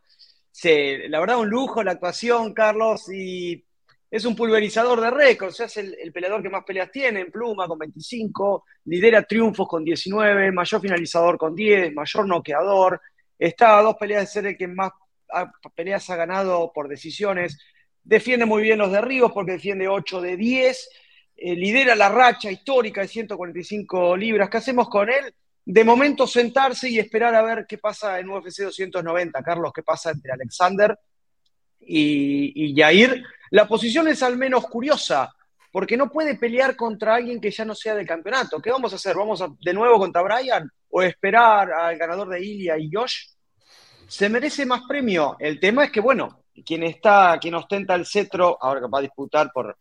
[0.51, 3.63] Sí, la verdad, un lujo la actuación, Carlos, y
[4.09, 5.59] es un pulverizador de récords.
[5.59, 9.83] Es el, el, peleador que más peleas tiene en pluma con 25, lidera triunfos con
[9.83, 13.01] 19, mayor finalizador con 10, mayor noqueador.
[13.37, 14.91] Está a dos peleas de ser el que más
[15.75, 17.57] peleas ha ganado por decisiones.
[18.03, 20.89] Defiende muy bien los derribos porque defiende 8 de 10.
[21.37, 24.49] Eh, lidera la racha histórica de 145 libras.
[24.49, 25.33] ¿Qué hacemos con él?
[25.63, 30.11] De momento sentarse y esperar a ver qué pasa en UFC 290, Carlos, qué pasa
[30.11, 30.97] entre Alexander
[31.79, 33.23] y, y Jair.
[33.51, 35.33] La posición es al menos curiosa,
[35.71, 38.61] porque no puede pelear contra alguien que ya no sea del campeonato.
[38.61, 39.15] ¿Qué vamos a hacer?
[39.15, 43.27] ¿Vamos de nuevo contra Brian o esperar al ganador de Ilia y Josh?
[44.11, 45.37] Se merece más premio.
[45.39, 49.03] El tema es que, bueno, quien está, quien ostenta el cetro, ahora que va a
[49.03, 49.77] disputar por,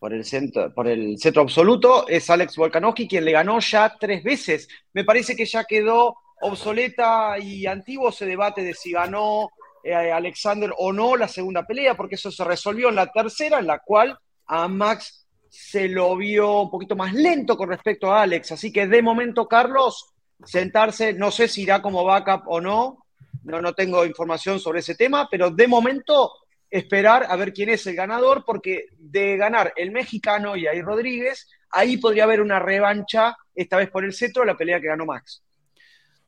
[0.00, 4.24] por el, centro, por el cetro absoluto, es Alex Volkanovski, quien le ganó ya tres
[4.24, 4.68] veces.
[4.92, 9.50] Me parece que ya quedó obsoleta y antiguo ese debate de si ganó
[9.84, 13.68] eh, Alexander o no la segunda pelea, porque eso se resolvió en la tercera, en
[13.68, 18.50] la cual a Max se lo vio un poquito más lento con respecto a Alex.
[18.50, 20.14] Así que de momento, Carlos,
[20.44, 23.04] sentarse, no sé si irá como backup o no,
[23.44, 26.32] no, no tengo información sobre ese tema, pero de momento
[26.70, 31.48] esperar a ver quién es el ganador, porque de ganar el mexicano y ahí Rodríguez,
[31.70, 35.42] ahí podría haber una revancha, esta vez por el cetro, la pelea que ganó Max.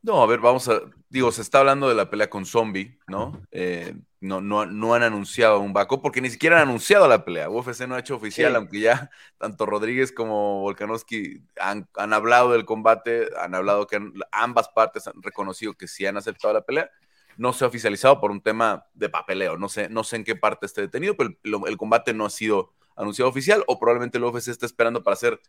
[0.02, 0.80] No, a ver, vamos a.
[1.10, 3.42] Digo, se está hablando de la pelea con Zombie, ¿no?
[3.50, 7.50] Eh, no, no, no, han anunciado un Baco porque ni siquiera han anunciado la pelea.
[7.50, 13.28] UFC no ha hecho oficial, aunque ya tanto Rodríguez como Volkanovski han, hablado del combate,
[13.38, 14.00] han hablado que
[14.32, 16.90] ambas partes han reconocido que sí han aceptado la pelea.
[17.36, 19.58] No se ha oficializado por un tema de papeleo.
[19.58, 22.30] No sé, no sé en qué parte esté detenido, pero el, el combate no ha
[22.30, 25.40] sido anunciado oficial o probablemente el UFC está esperando para hacer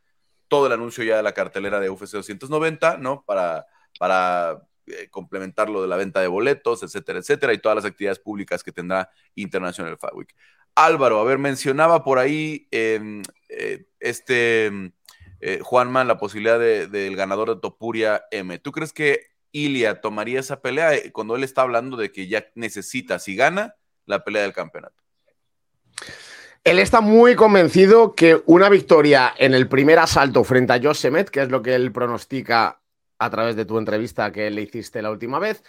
[0.47, 3.23] todo el anuncio ya de la cartelera de UFC 290, ¿no?
[3.25, 3.67] Para
[4.01, 8.17] para eh, complementar lo de la venta de boletos, etcétera, etcétera, y todas las actividades
[8.17, 10.35] públicas que tendrá International Fight Week.
[10.73, 14.91] Álvaro, a ver, mencionaba por ahí em, eh, este em,
[15.39, 18.57] eh, Juanman la posibilidad del ganador de Topuria M.
[18.57, 23.19] ¿Tú crees que Ilia tomaría esa pelea cuando él está hablando de que ya necesita,
[23.19, 23.75] si gana,
[24.07, 24.95] la pelea del campeonato?
[26.63, 31.43] Él está muy convencido que una victoria en el primer asalto frente a Josemet, que
[31.43, 32.80] es lo que él pronostica
[33.21, 35.63] a través de tu entrevista que le hiciste la última vez,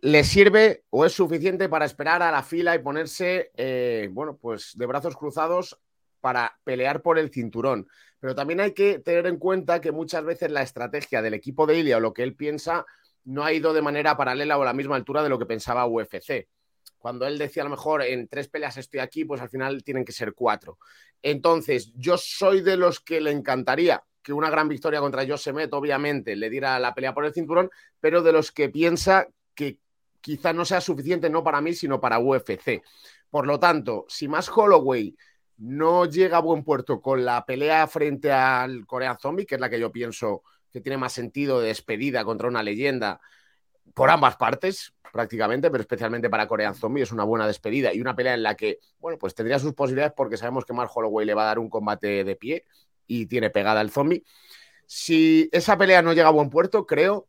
[0.00, 4.72] le sirve o es suficiente para esperar a la fila y ponerse, eh, bueno, pues
[4.74, 5.78] de brazos cruzados
[6.22, 7.86] para pelear por el cinturón.
[8.18, 11.78] Pero también hay que tener en cuenta que muchas veces la estrategia del equipo de
[11.78, 12.86] Ilia o lo que él piensa
[13.24, 15.86] no ha ido de manera paralela o a la misma altura de lo que pensaba
[15.86, 16.48] UFC.
[16.96, 20.06] Cuando él decía a lo mejor en tres peleas estoy aquí, pues al final tienen
[20.06, 20.78] que ser cuatro.
[21.20, 26.34] Entonces, yo soy de los que le encantaría que una gran victoria contra Josemet, obviamente,
[26.34, 29.78] le diera la pelea por el cinturón, pero de los que piensa que
[30.20, 32.82] quizá no sea suficiente no para mí, sino para UFC.
[33.30, 35.14] Por lo tanto, si más Holloway
[35.58, 39.68] no llega a buen puerto con la pelea frente al Korean Zombie, que es la
[39.68, 43.20] que yo pienso que tiene más sentido de despedida contra una leyenda
[43.92, 48.16] por ambas partes, prácticamente, pero especialmente para Korean Zombie es una buena despedida y una
[48.16, 51.34] pelea en la que, bueno, pues tendría sus posibilidades porque sabemos que Mark Holloway le
[51.34, 52.64] va a dar un combate de pie,
[53.06, 54.24] y tiene pegada el zombie.
[54.86, 57.26] Si esa pelea no llega a buen puerto, creo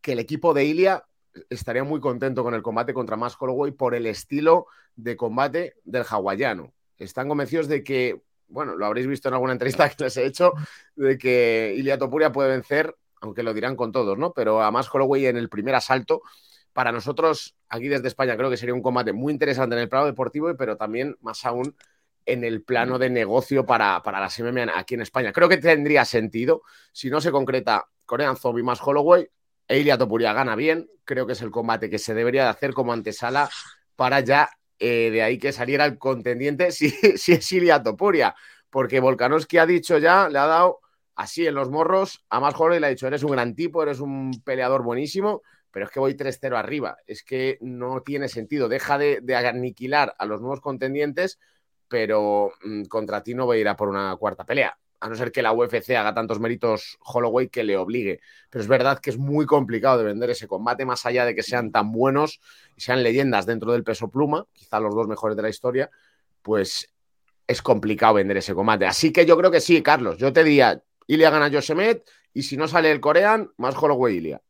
[0.00, 1.04] que el equipo de Ilia
[1.50, 6.04] estaría muy contento con el combate contra Max Holloway por el estilo de combate del
[6.08, 6.72] hawaiano.
[6.96, 10.52] Están convencidos de que, bueno, lo habréis visto en alguna entrevista que les he hecho,
[10.96, 14.32] de que Ilia Topuria puede vencer, aunque lo dirán con todos, ¿no?
[14.32, 16.22] Pero a Max Holloway en el primer asalto,
[16.72, 20.06] para nosotros aquí desde España creo que sería un combate muy interesante en el plano
[20.06, 21.74] deportivo, pero también más aún
[22.28, 25.32] en el plano de negocio para, para las MMA aquí en España.
[25.32, 26.62] Creo que tendría sentido,
[26.92, 29.28] si no se concreta Korean Zombie más Holloway,
[29.66, 32.92] Eilia Topuria gana bien, creo que es el combate que se debería de hacer como
[32.92, 33.48] antesala
[33.96, 38.34] para ya eh, de ahí que saliera el contendiente si, si es Ilia Topuria,
[38.70, 40.80] porque Volkanovski ha dicho ya, le ha dado
[41.16, 44.00] así en los morros a más joven le ha dicho, eres un gran tipo, eres
[44.00, 48.98] un peleador buenísimo, pero es que voy 3-0 arriba, es que no tiene sentido, deja
[48.98, 51.38] de, de aniquilar a los nuevos contendientes,
[51.88, 55.14] pero mmm, contra ti no voy a ir a por una cuarta pelea a no
[55.14, 58.20] ser que la UFC haga tantos méritos Holloway que le obligue.
[58.50, 61.42] Pero es verdad que es muy complicado de vender ese combate, más allá de que
[61.42, 62.40] sean tan buenos
[62.76, 65.90] y sean leyendas dentro del peso pluma, quizá los dos mejores de la historia,
[66.42, 66.92] pues
[67.46, 68.86] es complicado vender ese combate.
[68.86, 70.18] Así que yo creo que sí, Carlos.
[70.18, 74.42] Yo te diría, Ilia gana Josemet y si no sale el Corean, más Holloway Ilia.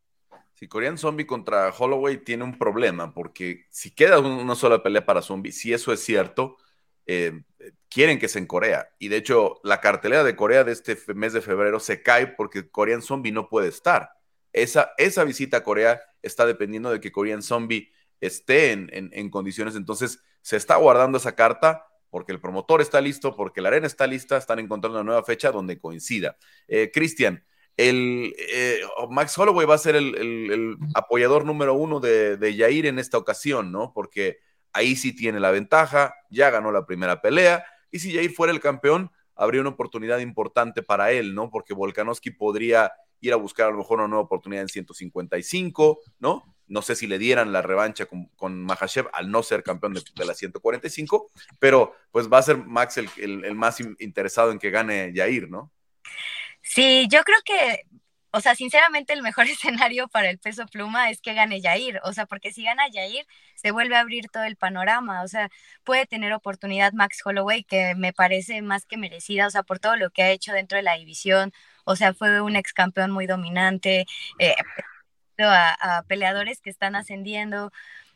[0.54, 5.22] Si Korean Zombie contra Holloway tiene un problema, porque si queda una sola pelea para
[5.22, 6.56] Zombie, si eso es cierto,
[7.08, 7.32] eh,
[7.88, 8.90] quieren que sea en Corea.
[8.98, 12.70] Y de hecho, la cartelera de Corea de este mes de febrero se cae porque
[12.70, 14.10] Korean Zombie no puede estar.
[14.52, 17.90] Esa, esa visita a Corea está dependiendo de que Korean Zombie
[18.20, 19.74] esté en, en, condiciones.
[19.74, 24.06] Entonces, se está guardando esa carta porque el promotor está listo, porque la arena está
[24.06, 26.36] lista, están encontrando una nueva fecha donde coincida.
[26.66, 27.44] Eh, Cristian,
[27.76, 32.56] el eh, Max Holloway va a ser el, el, el apoyador número uno de, de,
[32.56, 33.92] Yair en esta ocasión, ¿no?
[33.92, 34.40] Porque
[34.72, 38.60] ahí sí tiene la ventaja, ya ganó la primera pelea, y si Yair fuera el
[38.60, 41.50] campeón, habría una oportunidad importante para él, ¿no?
[41.50, 46.56] Porque Volkanovski podría ir a buscar a lo mejor una nueva oportunidad en 155, ¿no?
[46.66, 50.02] No sé si le dieran la revancha con, con Mahashev al no ser campeón de,
[50.24, 55.48] la 145, pero pues va a ser Max el, más interesado en que gane Yair,
[55.48, 55.72] ¿no?
[56.60, 57.84] Sí, yo creo que,
[58.30, 62.12] o sea, sinceramente el mejor escenario para el peso pluma es que gane Yair, o
[62.12, 65.50] sea, porque si gana Yair se vuelve a abrir todo el panorama, o sea,
[65.84, 69.96] puede tener oportunidad Max Holloway que me parece más que merecida, o sea, por todo
[69.96, 71.52] lo que ha hecho dentro de la división,
[71.84, 74.06] o sea, fue un ex campeón muy dominante,
[74.38, 74.54] eh,
[75.38, 77.72] a, a, peleadores que están ascendiendo.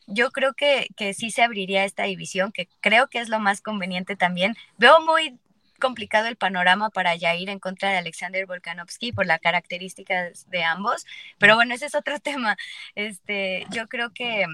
[0.07, 3.61] Yo creo que, que sí se abriría esta división, que creo que es lo más
[3.61, 4.57] conveniente también.
[4.79, 5.39] Veo muy
[5.83, 11.05] complicado el panorama para Jair en contra de Alexander Volkanovski por las características de ambos,
[11.39, 12.57] pero bueno, ese es otro tema.
[12.95, 14.47] Este, yo creo que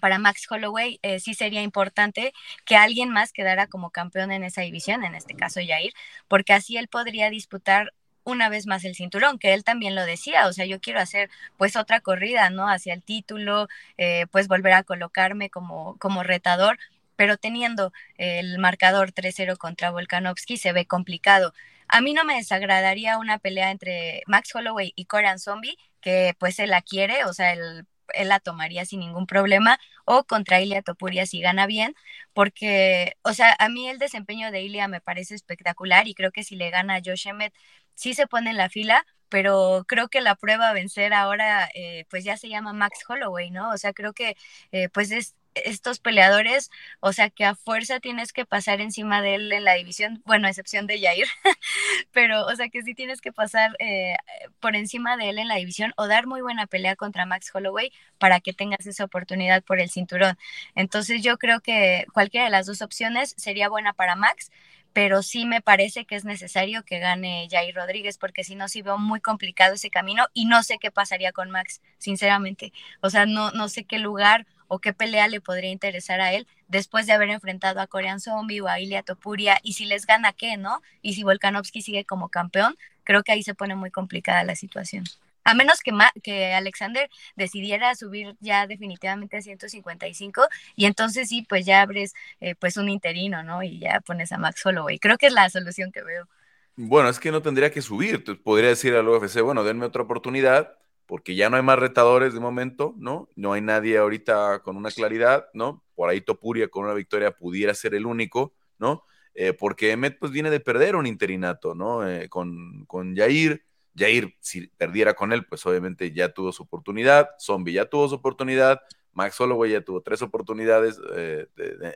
[0.00, 2.32] para Max Holloway eh, sí sería importante
[2.64, 5.92] que alguien más quedara como campeón en esa división, en este caso Jair,
[6.26, 7.92] porque así él podría disputar
[8.24, 11.30] una vez más el cinturón, que él también lo decía, o sea, yo quiero hacer
[11.56, 12.68] pues otra corrida, ¿no?
[12.68, 16.78] Hacia el título, eh, pues volver a colocarme como, como retador,
[17.16, 21.52] pero teniendo el marcador 3-0 contra Volkanovski se ve complicado.
[21.88, 26.58] A mí no me desagradaría una pelea entre Max Holloway y Korean Zombie, que pues
[26.58, 30.82] él la quiere, o sea, él, él la tomaría sin ningún problema, o contra Ilia
[30.82, 31.94] Topuria si gana bien,
[32.32, 36.44] porque, o sea, a mí el desempeño de Ilia me parece espectacular y creo que
[36.44, 37.54] si le gana a Josh Emmett,
[37.94, 42.06] sí se pone en la fila, pero creo que la prueba a vencer ahora, eh,
[42.10, 43.70] pues ya se llama Max Holloway, ¿no?
[43.70, 44.36] O sea, creo que
[44.72, 49.36] eh, pues es estos peleadores, o sea que a fuerza tienes que pasar encima de
[49.36, 51.26] él en la división, bueno, a excepción de Jair,
[52.12, 54.16] pero o sea que sí tienes que pasar eh,
[54.60, 57.92] por encima de él en la división o dar muy buena pelea contra Max Holloway
[58.18, 60.36] para que tengas esa oportunidad por el cinturón.
[60.74, 64.50] Entonces yo creo que cualquiera de las dos opciones sería buena para Max,
[64.96, 68.80] pero sí me parece que es necesario que gane Jair Rodríguez, porque si no, sí
[68.80, 72.72] veo muy complicado ese camino y no sé qué pasaría con Max, sinceramente.
[73.02, 76.46] O sea, no, no sé qué lugar o qué pelea le podría interesar a él
[76.68, 80.32] después de haber enfrentado a Korean Zombie o a Ilia Topuria y si les gana
[80.32, 80.82] qué, ¿no?
[81.02, 85.04] Y si Volkanovski sigue como campeón, creo que ahí se pone muy complicada la situación.
[85.44, 85.92] A menos que,
[86.24, 90.42] que Alexander decidiera subir ya definitivamente a 155
[90.74, 93.62] y entonces sí, pues ya abres eh, pues un interino, ¿no?
[93.62, 94.98] Y ya pones a Max Holloway.
[94.98, 96.26] Creo que es la solución que veo.
[96.74, 98.24] Bueno, es que no tendría que subir.
[98.42, 102.40] Podría decir al UFC, bueno, denme otra oportunidad porque ya no hay más retadores de
[102.40, 103.28] momento, ¿no?
[103.36, 105.84] No hay nadie ahorita con una claridad, ¿no?
[105.94, 109.04] Por ahí Topuria con una victoria pudiera ser el único, ¿no?
[109.34, 112.08] Eh, porque Emmet pues viene de perder un interinato, ¿no?
[112.08, 113.62] Eh, con, con Jair,
[113.96, 117.30] Jair, si perdiera con él, pues obviamente ya tuvo su oportunidad.
[117.38, 118.80] Zombie ya tuvo su oportunidad.
[119.12, 121.46] Max Holloway ya tuvo tres oportunidades eh,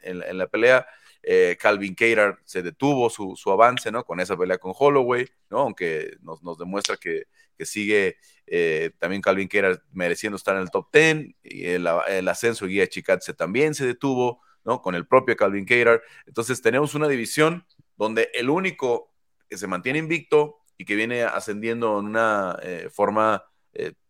[0.02, 0.86] en, la pelea.
[1.22, 4.04] Eh, Calvin Cater se detuvo su, avance, ¿no?
[4.04, 5.58] Con esa pelea con Holloway, ¿no?
[5.60, 7.24] Aunque nos, demuestra que,
[7.60, 11.34] sigue eh, también Calvin Cater mereciendo estar en el top 10.
[11.42, 11.86] Y el,
[12.28, 14.80] ascenso Guía Chikatse también se detuvo, ¿no?
[14.80, 16.02] Con el propio Calvin Cater.
[16.26, 17.66] Entonces tenemos una división
[17.96, 19.12] donde el único
[19.48, 23.44] que se mantiene invicto y que viene ascendiendo en una eh, forma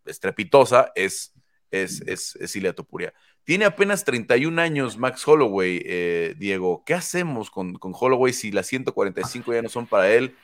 [0.05, 1.35] estrepitosa es,
[1.71, 3.13] es, es, es Ilia Topuria.
[3.45, 6.83] Tiene apenas 31 años Max Holloway, eh, Diego.
[6.85, 10.37] ¿Qué hacemos con, con, Holloway si las 145 ya no son para él?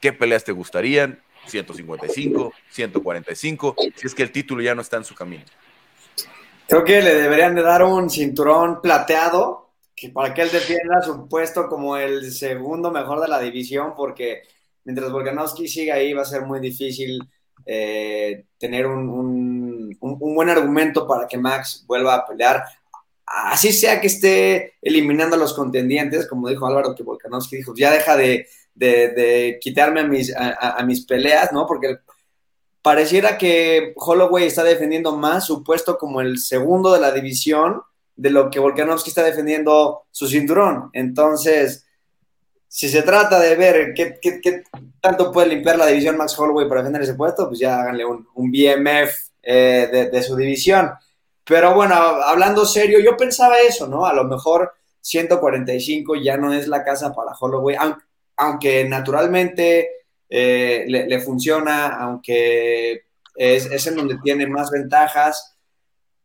[0.00, 1.20] ¿Qué peleas te gustarían?
[1.46, 5.44] 155, 145, si es que el título ya no está en su camino.
[6.68, 11.28] Creo que le deberían de dar un cinturón plateado que para que él defienda su
[11.28, 14.42] puesto como el segundo mejor de la división, porque
[14.84, 17.20] mientras Volkanovski siga ahí va a ser muy difícil
[17.66, 19.51] eh, tener un, un,
[20.00, 22.64] un, buen argumento para que Max vuelva a pelear.
[23.26, 27.90] Así sea que esté eliminando a los contendientes, como dijo Álvaro, que Volkanovski dijo, ya
[27.90, 31.66] deja de, de, quitarme a mis, a, a mis peleas, ¿no?
[31.66, 31.98] Porque
[32.82, 37.82] pareciera que Holloway está defendiendo más su puesto como el segundo de la división
[38.16, 40.90] de lo que Volkanovski está defendiendo su cinturón.
[40.92, 41.86] Entonces,
[42.68, 44.64] si se trata de ver qué,
[45.00, 48.26] tanto puede limpiar la división Max Holloway para defender ese puesto, pues ya háganle un,
[48.34, 50.90] BMF eh, de, su división.
[51.44, 54.06] Pero bueno, hablando serio, yo pensaba eso, ¿no?
[54.06, 57.76] A lo mejor 145 ya no es la casa para Holloway,
[58.36, 59.90] aunque, naturalmente
[60.28, 65.52] eh, le, funciona, aunque es, es en donde tiene más ventajas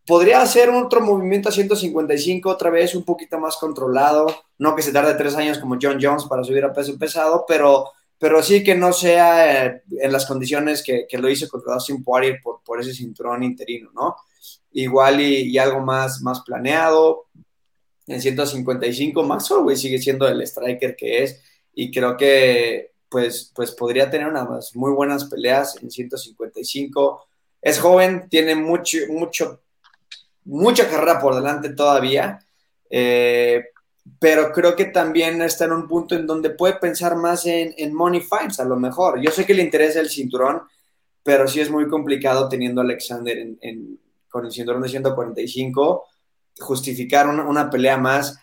[0.07, 4.25] podría hacer otro movimiento a 155, otra vez un poquito más controlado.
[4.57, 7.91] No que se tarde tres años como John Jones para subir a peso pesado, pero,
[8.19, 12.39] pero sí que no sea eh, en las condiciones que, lo hizo contra Dustin Poirier
[12.41, 14.15] por, por ese cinturón interino, ¿no?
[14.73, 17.25] Igual y, algo más, más planeado.
[18.07, 21.41] En 155, Max Holloway sigue siendo el striker que es
[21.73, 27.27] y creo que pues, pues podría tener unas muy buenas peleas en 155.
[27.61, 29.61] Es joven, tiene mucho, mucho
[30.47, 32.39] mucha carrera por delante todavía,
[32.89, 33.65] eh,
[34.19, 38.21] pero creo que también está en un punto en donde puede pensar más en, money
[38.21, 39.21] fights, a lo mejor.
[39.21, 40.61] Yo sé que le interesa el cinturón,
[41.23, 43.37] pero sí es muy complicado teniendo Alexander
[44.29, 46.05] con el cinturón de 145,
[46.59, 48.39] justificar una, pelea más.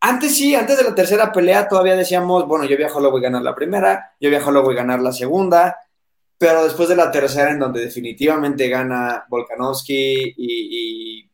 [0.00, 3.54] Antes sí, antes de la tercera pelea todavía decíamos, bueno, yo voy a ganar la
[3.54, 5.76] primera, yo voy a ganar la segunda,
[6.38, 11.30] pero después de la tercera, en donde definitivamente gana Volkanovski y,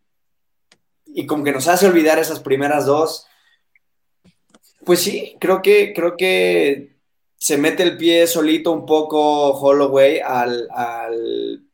[1.14, 3.26] y, como que nos hace olvidar esas primeras dos,
[4.86, 6.96] pues sí, creo que, creo que
[7.36, 11.66] se mete el pie solito un poco Holloway al, al,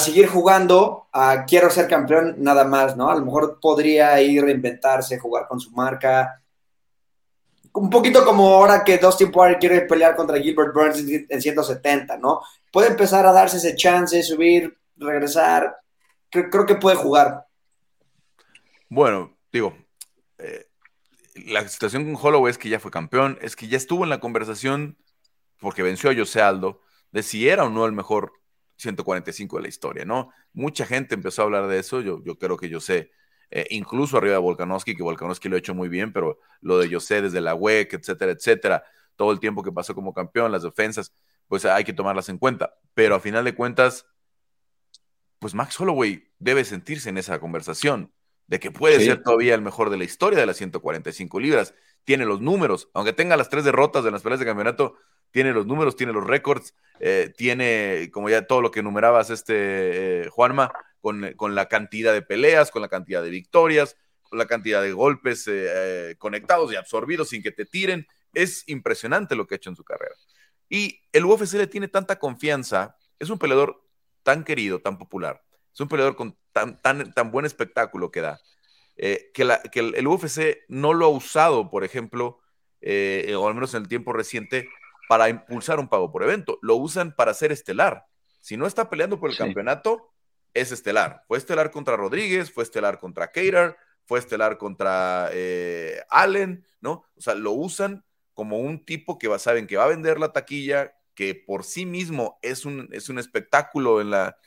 [0.00, 3.10] seguir jugando a quiero ser campeón nada más, ¿no?
[3.10, 6.40] A lo mejor podría ir reinventarse, jugar con su marca,
[7.72, 12.42] un poquito como ahora que Dustin Poirier quiere pelear contra Gilbert Burns en 170, ¿no?
[12.72, 15.76] Puede empezar a darse ese chance, subir, regresar.
[16.30, 17.44] Creo, que puede jugar.
[18.88, 19.74] Bueno, digo,
[21.46, 24.20] la situación con Holloway es que ya fue campeón, es que ya estuvo en la
[24.20, 24.98] conversación
[25.58, 26.82] porque venció a José Aldo
[27.12, 28.32] de si era o no el mejor
[28.76, 30.32] 145 de la historia, ¿no?
[30.52, 33.10] Mucha gente empezó a hablar de eso, yo, yo creo que yo sé
[33.50, 36.92] eh, incluso arriba de Volkanovski, que Volkanovski lo ha hecho muy bien, pero lo de
[36.92, 38.84] José desde la WEC, etcétera, etcétera,
[39.16, 41.12] todo el tiempo que pasó como campeón, las defensas,
[41.48, 42.74] pues hay que tomarlas en cuenta.
[42.94, 44.06] Pero a final de cuentas,
[45.40, 48.12] pues Max Holloway debe sentirse en esa conversación
[48.50, 51.72] de que puede ser todavía el mejor de la historia de las 145 libras.
[52.04, 54.96] Tiene los números, aunque tenga las tres derrotas de las peleas de campeonato,
[55.30, 60.22] tiene los números, tiene los récords, eh, tiene, como ya todo lo que enumerabas, este
[60.22, 64.82] eh, Juanma, con, la cantidad de peleas, con la cantidad de victorias, con la cantidad
[64.82, 68.04] de golpes eh, conectados y absorbidos sin que te tiren.
[68.34, 70.16] Es impresionante lo que ha hecho en su carrera.
[70.68, 73.80] Y el UFC le tiene tanta confianza, es un peleador
[74.24, 75.40] tan querido, tan popular,
[75.72, 78.40] es un peleador con tan, tan, tan buen espectáculo que da,
[78.96, 79.32] que,
[79.72, 82.40] que el, UFC no lo ha usado, por ejemplo,
[82.82, 84.68] o al menos en el tiempo reciente,
[85.08, 86.58] para impulsar un pago por evento.
[86.62, 88.06] Lo usan para ser estelar.
[88.40, 90.12] Si no está peleando por el campeonato,
[90.54, 91.24] es estelar.
[91.26, 97.04] Fue estelar contra Rodríguez, fue estelar contra Cater, fue estelar contra eh, Allen, ¿no?
[97.16, 98.04] O sea, lo usan
[98.34, 101.86] como un tipo que va, saben que va a vender la taquilla, que por sí
[101.86, 104.38] mismo es un, es un espectáculo en la,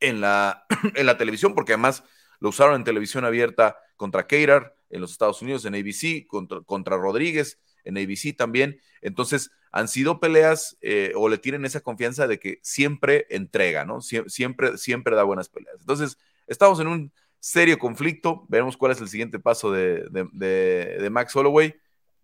[0.00, 2.04] en, la, en la televisión, porque además
[2.40, 6.26] lo usaron en televisión abierta contra Cater en los Estados Unidos, en ABC,
[6.66, 8.80] contra, Rodríguez, en ABC también.
[9.02, 14.00] Entonces, han sido peleas eh, o le tienen esa confianza de que siempre entrega, ¿no?
[14.00, 15.76] siempre, siempre da buenas peleas.
[15.80, 18.46] Entonces, estamos en un serio conflicto.
[18.48, 21.74] Veremos cuál es el siguiente paso de, Max Holloway.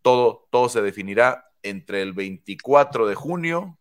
[0.02, 3.78] Todo, todo se definirá entre el 24 de junio,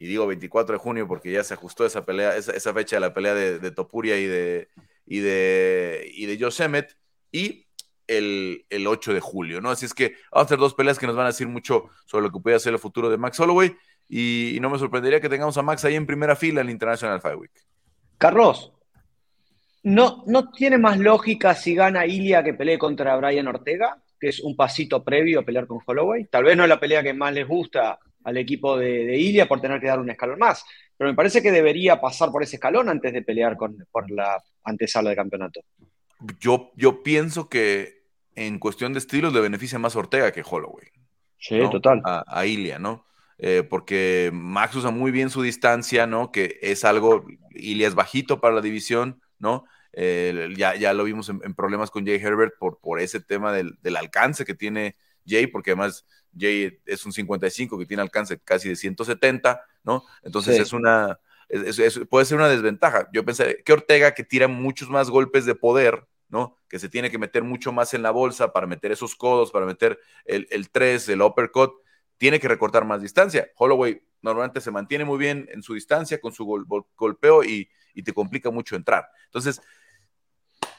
[0.00, 3.12] y digo 24 de junio porque ya se ajustó esa pelea, esa, fecha de la
[3.12, 4.68] pelea de, Topuria y de,
[5.04, 6.88] y de, y de
[7.32, 7.66] y
[8.08, 9.70] el, 8 de julio, ¿no?
[9.70, 12.24] Así es que vamos a hacer dos peleas que nos van a decir mucho sobre
[12.24, 13.76] lo que puede ser el futuro de Max Holloway
[14.08, 17.20] y, no me sorprendería que tengamos a Max ahí en primera fila en el International
[17.20, 17.52] Fight Week.
[18.16, 18.72] Carlos,
[19.82, 24.02] ¿no, ¿no tiene más lógica si gana Ilia que pelee contra Brian Ortega?
[24.18, 26.26] que es un pasito previo a pelear con Holloway.
[26.26, 29.48] Tal vez no es la pelea que más les gusta al equipo de, de, Ilia
[29.48, 30.64] por tener que dar un escalón más.
[30.96, 34.42] Pero me parece que debería pasar por ese escalón antes de pelear con, por la
[34.64, 35.60] antesala de campeonato.
[36.38, 38.04] Yo, yo pienso que
[38.34, 40.88] en cuestión de estilos le beneficia más Ortega que Holloway.
[41.38, 42.02] Sí, total.
[42.04, 43.06] A, a, Ilia, ¿no?
[43.38, 46.30] Eh, porque Max usa muy bien su distancia, ¿no?
[46.30, 49.64] Que es algo, Ilia es bajito para la división, ¿no?
[49.92, 53.52] Eh, ya, ya lo vimos en, en, problemas con Jay Herbert por, por ese tema
[53.52, 54.94] del, del, alcance que tiene
[55.26, 56.06] Jay, porque además
[56.38, 60.04] Jay es un 55 que tiene alcance casi de 170, ¿no?
[60.22, 60.62] Entonces sí.
[60.62, 61.18] es una,
[61.48, 63.08] es, es, puede ser una desventaja.
[63.12, 66.56] Yo pensé que Ortega, que tira muchos más golpes de poder, ¿no?
[66.68, 69.66] Que se tiene que meter mucho más en la bolsa para meter esos codos, para
[69.66, 71.72] meter el, el 3, el uppercut,
[72.18, 73.50] tiene que recortar más distancia.
[73.56, 77.68] Holloway normalmente se mantiene muy bien en su distancia con su gol, gol, golpeo y,
[77.94, 79.08] y, te complica mucho entrar.
[79.24, 79.60] Entonces,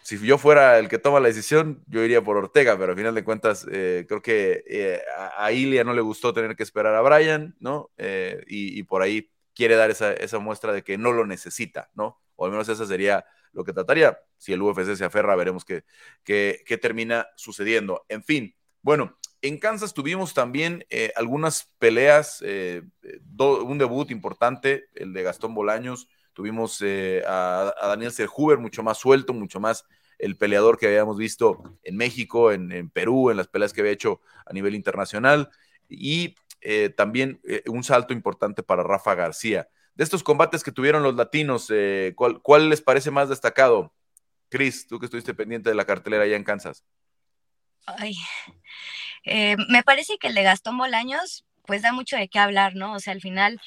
[0.02, 3.16] si yo fuera el que toma la decisión, yo iría por Ortega, pero al final
[3.16, 5.02] de cuentas, eh, creo que eh,
[5.38, 7.91] a Ilia no le gustó tener que esperar a Brian, ¿no?
[7.97, 12.22] Eh, y, por ahí quiere dar esa, esa muestra de que no lo necesita, ¿no?
[12.36, 14.20] O al menos esa sería lo que trataría.
[14.38, 15.84] Si el UFC se aferra, veremos qué,
[16.24, 18.06] qué, qué termina sucediendo.
[18.10, 22.84] En fin, bueno, en Kansas tuvimos también eh, algunas peleas, eh,
[23.39, 26.08] un debut importante, el de Gastón Bolaños.
[26.34, 29.86] Tuvimos eh, a, Daniel Serhuber mucho más suelto, mucho más
[30.17, 34.21] el peleador que habíamos visto en México, en, Perú, en las peleas que había hecho
[34.45, 35.49] a nivel internacional.
[35.89, 39.67] Y eh, también un salto importante para Rafa García.
[39.95, 43.93] De estos combates que tuvieron los latinos, eh, ¿cuál, ¿cuál, les parece más destacado?
[44.49, 46.86] Chris, tú que estuviste pendiente de la cartelera allá en Kansas.
[47.86, 48.15] Ay,
[49.23, 52.93] eh, me parece que el de Gastón Bolaños, pues da mucho de qué hablar, ¿no?
[52.93, 53.61] O sea, al final,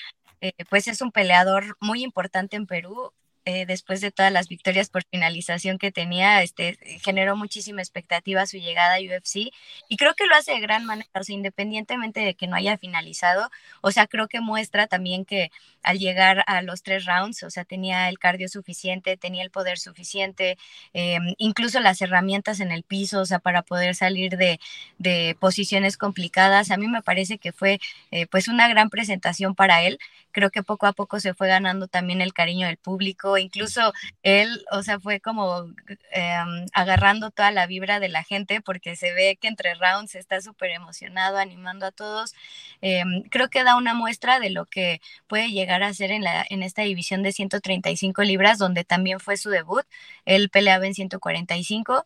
[0.45, 3.13] eh, pues es un peleador muy importante en Perú.
[3.47, 8.57] Eh, después de todas las victorias por finalización que tenía, este, generó muchísima expectativa su
[8.57, 9.51] llegada a UFC
[9.89, 13.51] y creo que lo hace de gran manera, o independientemente de que no haya finalizado,
[13.83, 15.51] o sea, creo que muestra también que
[15.83, 19.79] al llegar a los tres rounds, o sea, tenía el cardio suficiente, tenía el poder
[19.79, 20.57] suficiente,
[20.95, 24.59] eh, incluso las herramientas en el piso, o sea, para poder salir de,
[24.99, 26.71] de posiciones complicadas.
[26.71, 27.81] A mí me parece que fue
[28.11, 29.99] eh, pues una gran presentación para él.
[30.33, 34.65] Creo que poco a poco se fue ganando también el cariño del público, incluso él,
[34.71, 35.67] o sea, fue como
[36.13, 36.37] eh,
[36.73, 40.71] agarrando toda la vibra de la gente porque se ve que entre rounds está súper
[40.71, 42.35] emocionado, animando a todos.
[42.83, 46.45] Eh, creo que da una muestra de lo que puede llegar a hacer en, la,
[46.49, 49.85] en esta división de 135 libras, donde también fue su debut.
[50.25, 52.05] Él peleaba en 145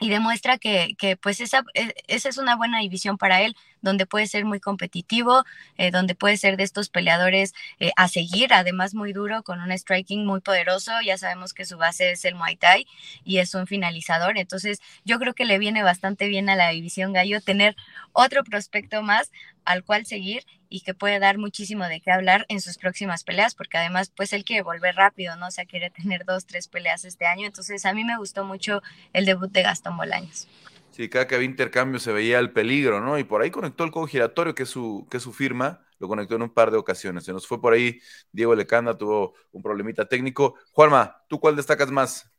[0.00, 4.26] y demuestra que, que pues esa, esa, es una buena división para él, donde puede
[4.26, 5.44] ser muy competitivo,
[5.76, 9.70] eh, donde puede ser de estos peleadores eh, a seguir, además muy duro, con un
[9.70, 12.86] striking muy poderoso, ya sabemos que su base es el Muay Thai
[13.24, 17.12] y es un finalizador, entonces yo creo que le viene bastante bien a la división
[17.12, 17.76] gallo tener
[18.12, 19.30] otro prospecto más
[19.64, 23.54] al cual seguir y que puede dar muchísimo de qué hablar en sus próximas peleas,
[23.54, 25.48] porque además pues él quiere volver rápido, ¿no?
[25.48, 28.82] O sea, quiere tener dos, tres peleas este año, entonces a mí me gustó mucho
[29.12, 30.48] el debut de Gastón Bolaños.
[30.92, 33.18] Sí, cada que había intercambio se veía el peligro, ¿no?
[33.18, 36.08] Y por ahí conectó el codo giratorio, que es su, que es su firma, lo
[36.08, 37.24] conectó en un par de ocasiones.
[37.24, 38.00] Se nos fue por ahí
[38.30, 40.56] Diego Lecanda, tuvo un problemita técnico.
[40.72, 42.30] Juanma, ¿tú cuál destacas más?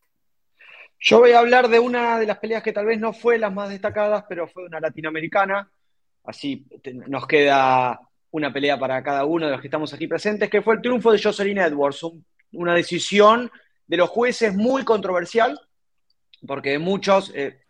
[1.00, 3.54] Yo voy a hablar de una de las peleas que tal vez no fue las
[3.54, 5.72] más destacadas, pero fue una latinoamericana.
[6.24, 6.66] Así
[7.08, 8.00] nos queda
[8.34, 11.12] una pelea para cada uno de los que estamos aquí presentes, que fue el triunfo
[11.12, 13.52] de Jocelyn Edwards, un, una decisión
[13.86, 15.60] de los jueces muy controversial,
[16.46, 17.62] porque muchos eh,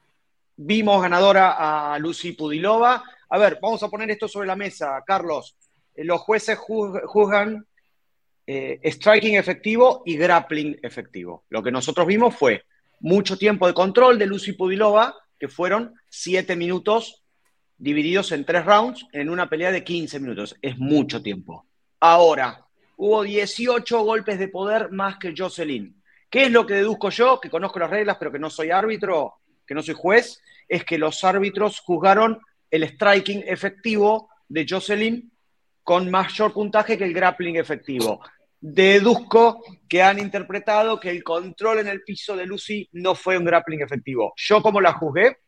[0.56, 3.04] vimos ganadora a Lucy Pudilova.
[3.30, 5.58] A ver, vamos a poner esto sobre la mesa, Carlos.
[5.96, 7.68] Eh, los jueces juzgan
[8.48, 11.44] eh, striking efectivo y grappling efectivo.
[11.50, 12.64] Lo que nosotros vimos fue
[13.02, 17.23] mucho tiempo de control de Lucy Pudilova, que fueron siete minutos
[17.84, 20.56] divididos en tres rounds en una pelea de 15 minutos.
[20.62, 21.66] Es mucho tiempo.
[22.00, 22.66] Ahora,
[22.96, 26.02] hubo 18 golpes de poder más que Jocelyn.
[26.30, 29.34] ¿Qué es lo que deduzco yo, que conozco las reglas, pero que no soy árbitro,
[29.68, 30.42] que no soy juez?
[30.66, 32.40] Es que los árbitros juzgaron
[32.72, 35.32] el striking efectivo de Jocelyn
[35.84, 38.22] con mayor puntaje que el grappling efectivo.
[38.62, 43.44] Deduzco que han interpretado que el control en el piso de Lucy no fue un
[43.44, 44.32] grappling efectivo.
[44.38, 45.40] Yo como la juzgué,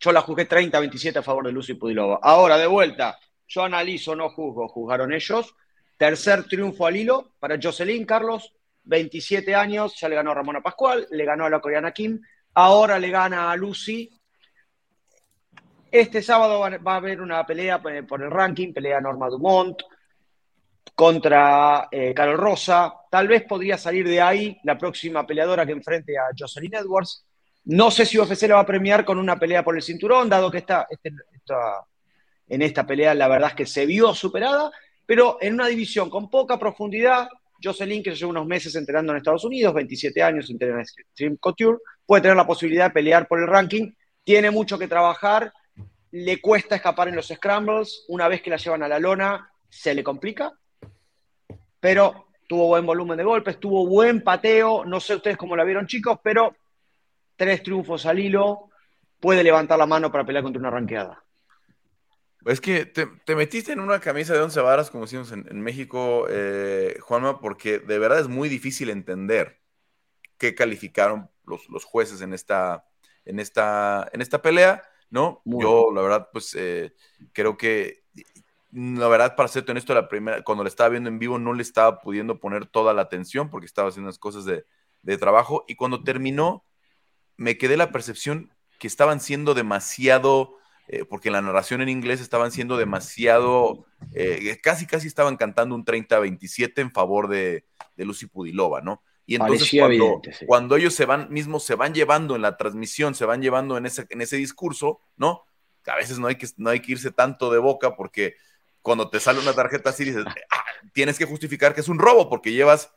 [0.00, 2.20] yo la juzgué 30-27 a favor de Lucy Pudilova.
[2.22, 5.54] Ahora, de vuelta, yo analizo, no juzgo, juzgaron ellos.
[5.96, 11.06] Tercer triunfo al hilo para Jocelyn Carlos, 27 años, ya le ganó a Ramona Pascual,
[11.10, 12.20] le ganó a la coreana Kim,
[12.54, 14.08] ahora le gana a Lucy.
[15.90, 19.82] Este sábado va a haber una pelea por el ranking, pelea Norma Dumont
[20.94, 22.92] contra eh, Carol Rosa.
[23.10, 27.24] Tal vez podría salir de ahí la próxima peleadora que enfrente a Jocelyn Edwards.
[27.68, 30.50] No sé si UFC la va a premiar con una pelea por el cinturón, dado
[30.50, 31.12] que esta, este,
[32.48, 34.70] en esta pelea, la verdad es que se vio superada,
[35.04, 37.28] pero en una división con poca profundidad,
[37.62, 41.76] Jocelyn, que lleva unos meses entrenando en Estados Unidos, 27 años entrena en Stream Couture,
[42.06, 43.92] puede tener la posibilidad de pelear por el ranking,
[44.24, 45.52] tiene mucho que trabajar,
[46.12, 49.94] le cuesta escapar en los scrambles, una vez que la llevan a la lona, se
[49.94, 50.54] le complica,
[51.78, 55.86] pero tuvo buen volumen de golpes, tuvo buen pateo, no sé ustedes cómo la vieron
[55.86, 56.56] chicos, pero
[57.38, 58.68] tres triunfos al hilo,
[59.20, 61.24] puede levantar la mano para pelear contra una ranqueada.
[62.44, 66.98] Es que te, metiste en una camisa de once varas, como decimos en, México, eh,
[67.00, 69.60] Juanma, porque de verdad es muy difícil entender
[70.36, 72.86] qué calificaron los, jueces en esta,
[73.24, 75.42] en, esta, en esta pelea, ¿no?
[75.44, 76.94] Yo, la verdad, pues eh,
[77.32, 78.04] creo que,
[78.72, 81.62] la verdad, para ser honesto, la primera, cuando le estaba viendo en vivo no le
[81.62, 84.64] estaba pudiendo poner toda la atención porque estaba haciendo unas cosas de,
[85.02, 86.64] de trabajo y cuando terminó
[87.38, 90.58] me quedé la percepción que estaban siendo demasiado
[90.90, 93.84] eh, porque la narración en inglés estaban siendo demasiado,
[94.14, 97.66] eh, casi casi estaban cantando un 30-27 en favor de,
[97.96, 99.02] Lucy Pudilova, ¿no?
[99.26, 103.26] Y entonces cuando, cuando, ellos se van, mismos se van llevando en la transmisión, se
[103.26, 105.42] van llevando en ese, en ese discurso, ¿no?
[105.86, 108.36] A veces no hay, que, no hay que irse tanto de boca porque
[108.80, 110.64] cuando te sale una tarjeta así dices, ah,
[110.94, 112.90] tienes que justificar que es un robo porque llevas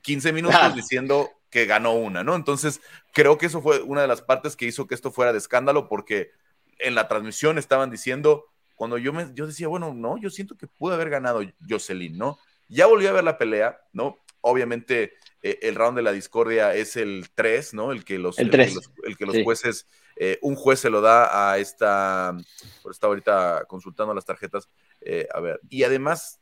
[0.00, 2.34] 15 minutos diciendo que ganó una, ¿no?
[2.34, 2.80] Entonces,
[3.12, 5.88] creo que eso fue una de las partes que hizo que esto fuera de escándalo
[5.88, 6.32] porque
[6.80, 10.66] en la transmisión estaban diciendo, cuando yo, me, yo decía, bueno, no, yo siento que
[10.66, 12.40] pudo haber ganado Jocelyn, ¿no?
[12.68, 14.18] Ya volví a ver la pelea, ¿no?
[14.40, 17.92] Obviamente eh, el round de la discordia es el 3, ¿no?
[17.92, 19.86] El que los, el, que los, jueces,
[20.16, 22.36] eh, un juez se lo da a esta,
[22.82, 24.68] por estaba ahorita consultando las tarjetas,
[25.02, 26.40] eh, a ver, y además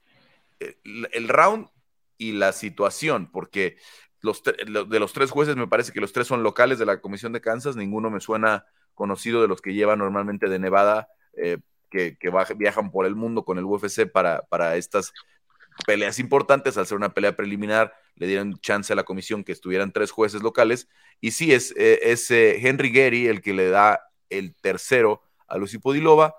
[0.59, 1.69] el round
[2.17, 3.77] y la situación, porque
[4.23, 7.33] los, de los tres jueces me parece que los tres son locales de la Comisión
[7.33, 11.59] de Kansas, ninguno me suena conocido de los que llevan normalmente de Nevada, eh,
[11.91, 12.17] que,
[12.57, 15.13] viajan por el mundo con el UFC para, para estas
[15.87, 19.93] peleas importantes, al ser una pelea preliminar, le dieron chance a la comisión que estuvieran
[19.93, 20.89] tres jueces locales.
[21.21, 24.01] Y sí, es, eh, es eh, Henry Gary el que le da
[24.31, 26.37] el tercero a Lucy Podilova.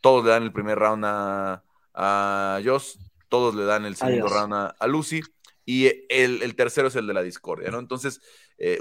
[0.00, 1.62] Todos le dan el primer round a,
[1.94, 2.98] a Joss,
[3.28, 5.22] todos le dan el segundo round a, Lucy.
[5.70, 7.78] Y el, tercero es el de la discordia, ¿no?
[7.78, 8.20] Entonces,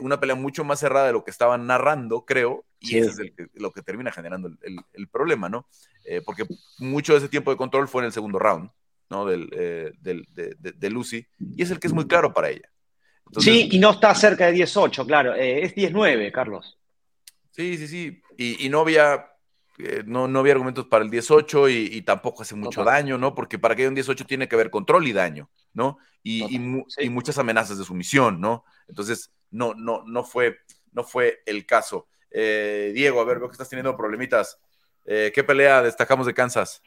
[0.01, 3.71] una pelea mucho más cerrada de lo que estaban narrando, creo, y eso es lo
[3.71, 4.49] que termina generando
[4.93, 5.67] el, problema, ¿no?
[6.05, 6.45] Eh, porque
[6.79, 8.69] mucho de ese tiempo de control fue en el segundo round,
[9.09, 9.25] ¿no?
[9.25, 12.69] Del, eh, de, Lucy, y es el que es muy claro para ella.
[13.37, 16.77] sí, y no está cerca de 18, claro, eh, es 19, Carlos.
[17.51, 19.25] Sí, sí, sí, y, no había...
[20.05, 23.33] no, no había argumentos para el 18 y, tampoco hace mucho daño, ¿no?
[23.33, 25.97] Porque para que haya un 18 tiene que haber control y daño, ¿no?
[26.23, 28.65] Y, y, muchas amenazas de sumisión, ¿no?
[28.87, 30.57] Entonces, no, no, no, fue,
[30.91, 32.07] no fue el caso.
[32.31, 34.59] Eh, Diego, a ver, veo que estás teniendo problemitas.
[35.05, 36.81] Eh, ¿Qué pelea destacamos de Kansas?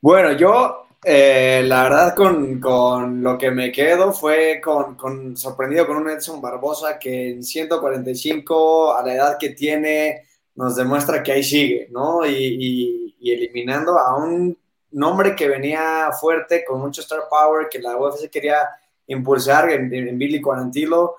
[0.00, 6.08] Bueno, yo eh, la verdad con, lo que me quedo fue con, sorprendido con un
[6.08, 11.88] Edson Barbosa que en 145 a la edad que tiene nos demuestra que ahí sigue,
[11.90, 12.26] ¿no?
[12.26, 14.58] Y, eliminando a un
[14.90, 18.68] nombre que venía fuerte con mucho star power que la UFC quería
[19.06, 21.14] impulsar en, Billy Quarantillo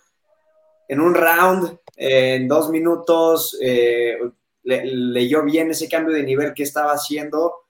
[0.89, 4.19] en un round, en dos minutos, eh,
[4.63, 7.65] leyó bien ese cambio de nivel que estaba haciendo.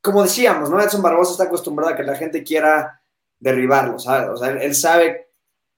[0.00, 0.80] Como decíamos, ¿no?
[0.80, 3.00] Edson Barbosa está acostumbrado a que la gente quiera
[3.38, 4.30] derribarlo, ¿sabes?
[4.30, 5.28] O sea, él, sabe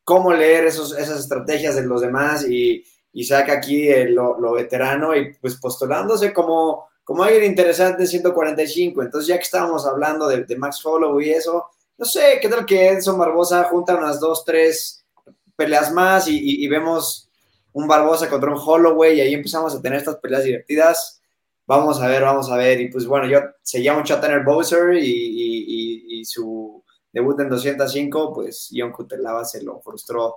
[0.02, 2.84] cómo leer esas estrategias de los demás y,
[3.24, 9.02] saca aquí lo, veterano y pues postulándose como, como alguien interesante en 145.
[9.02, 11.66] Entonces, ya que estábamos hablando de, Max Follow y eso,
[11.98, 15.00] no sé, ¿qué tal que Edson Barbosa junta unas dos, tres
[15.60, 17.28] peleas más y, vemos
[17.72, 21.20] un Barbosa contra un Holloway y ahí empezamos a tener estas peleas divertidas.
[21.66, 22.80] Vamos a ver, vamos a ver.
[22.80, 26.82] Y pues bueno, yo seguía mucho a Tanner Bowser y, su
[27.12, 30.36] debut en 205, pues John Cutelaba se lo frustró.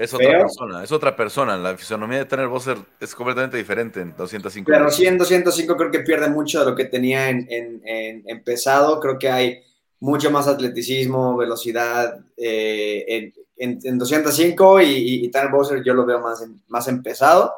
[0.00, 1.58] Es otra persona, es otra persona.
[1.58, 4.70] La fisonomía de Tanner Bowser es completamente diferente en 205.
[4.70, 8.98] Pero sí en 205 creo que pierde mucho de lo que tenía en, en, pesado.
[8.98, 9.62] Creo que hay
[9.98, 16.18] mucho más atleticismo, velocidad, eh, en, en, 205 y, y, Tanner Bowser yo lo veo
[16.18, 17.52] más, más empezado.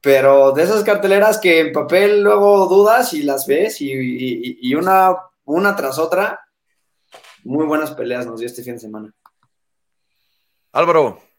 [0.00, 5.14] Pero de esas carteleras que en papel luego dudas y las ves y, una,
[5.44, 6.40] una tras otra,
[7.44, 9.14] muy buenas peleas nos dio este fin de semana.
[10.72, 11.33] Álvaro.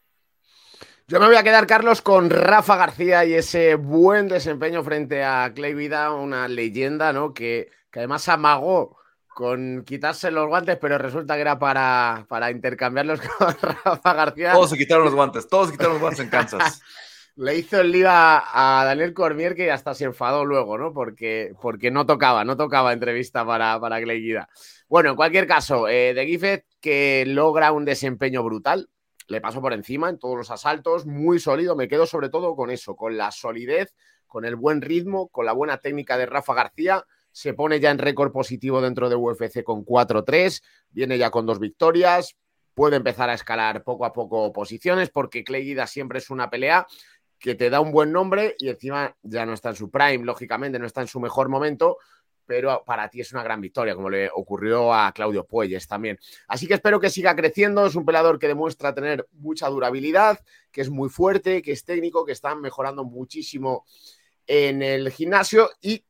[1.08, 5.52] Yo me voy a quedar, Carlos, con Rafa García y ese buen desempeño frente a
[5.54, 7.32] Clay Vida, una leyenda, ¿no?
[7.32, 8.98] Que, que además amagó
[9.28, 14.52] con quitarse los guantes, pero resulta que era para, para intercambiarlos con Rafa García.
[14.54, 16.82] Todos se quitaron los guantes, todos se quitaron los guantes en Kansas.
[17.36, 20.92] Le hizo el lío a, Daniel Cormier que hasta se enfadó luego, ¿no?
[20.92, 24.48] Porque, porque no tocaba, no tocaba entrevista para, para Guida.
[24.88, 28.88] Bueno, en cualquier caso, eh, de Giffet que logra un desempeño brutal,
[29.28, 32.70] le pasó por encima en todos los asaltos, muy sólido, me quedo sobre todo con
[32.70, 33.94] eso, con la solidez,
[34.26, 37.98] con el buen ritmo, con la buena técnica de Rafa García, se pone ya en
[37.98, 42.36] récord positivo dentro de UFC con 4-3, viene ya con dos victorias,
[42.74, 46.86] puede empezar a escalar poco a poco posiciones porque Clay Guida siempre es una pelea
[47.38, 50.78] que te da un buen nombre y encima ya no está en su prime, lógicamente
[50.78, 51.98] no está en su mejor momento,
[52.46, 56.18] pero para ti es una gran victoria, como le ocurrió a Claudio Puelles también.
[56.48, 60.38] Así que espero que siga creciendo, es un peleador que demuestra tener mucha durabilidad,
[60.70, 63.84] que es muy fuerte, que es técnico, que está mejorando muchísimo
[64.46, 66.04] en el gimnasio y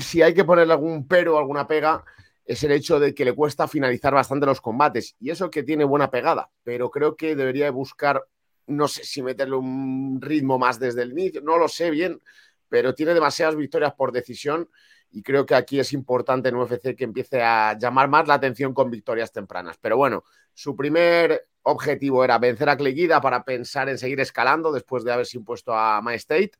[0.00, 2.04] si hay que ponerle algún pero, alguna pega,
[2.44, 5.84] es el hecho de que le cuesta finalizar bastante los combates y eso que tiene
[5.84, 8.22] buena pegada, pero creo que debería buscar
[8.66, 12.20] no sé si meterle un ritmo más desde el inicio, no lo sé bien,
[12.68, 14.68] pero tiene demasiadas victorias por decisión
[15.12, 18.72] y creo que aquí es importante en UFC que empiece a llamar más la atención
[18.72, 19.76] con victorias tempranas.
[19.80, 25.04] Pero bueno, su primer objetivo era vencer a Cleguida para pensar en seguir escalando después
[25.04, 26.52] de haberse impuesto a My State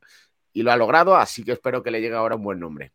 [0.53, 2.93] y lo ha logrado, así que espero que le llegue ahora un buen nombre.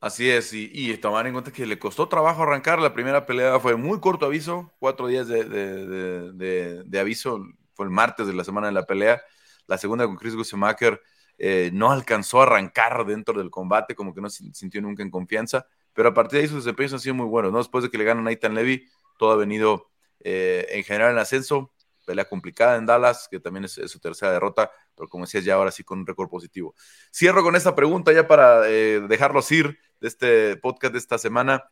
[0.00, 2.78] Así es, y, tomar en cuenta que le costó trabajo arrancar.
[2.78, 7.40] La primera pelea fue muy corto aviso, cuatro días de aviso
[7.72, 9.22] fue el martes de la semana de la pelea.
[9.66, 11.00] La segunda con Chris Gussemacher
[11.38, 15.10] eh, no alcanzó a arrancar dentro del combate, como que no se sintió nunca en
[15.10, 17.58] confianza, pero a partir de ahí sus desempeños han sido muy buenos, ¿no?
[17.58, 21.18] Después de que le ganan a Nathan Levy, todo ha venido eh, en general en
[21.18, 21.72] ascenso,
[22.04, 25.70] pelea complicada en Dallas, que también es, su tercera derrota, pero como decías, ya ahora
[25.70, 26.74] sí con un récord positivo.
[27.12, 31.64] Cierro con esta pregunta ya para eh, dejarlos ir de este podcast de esta semana.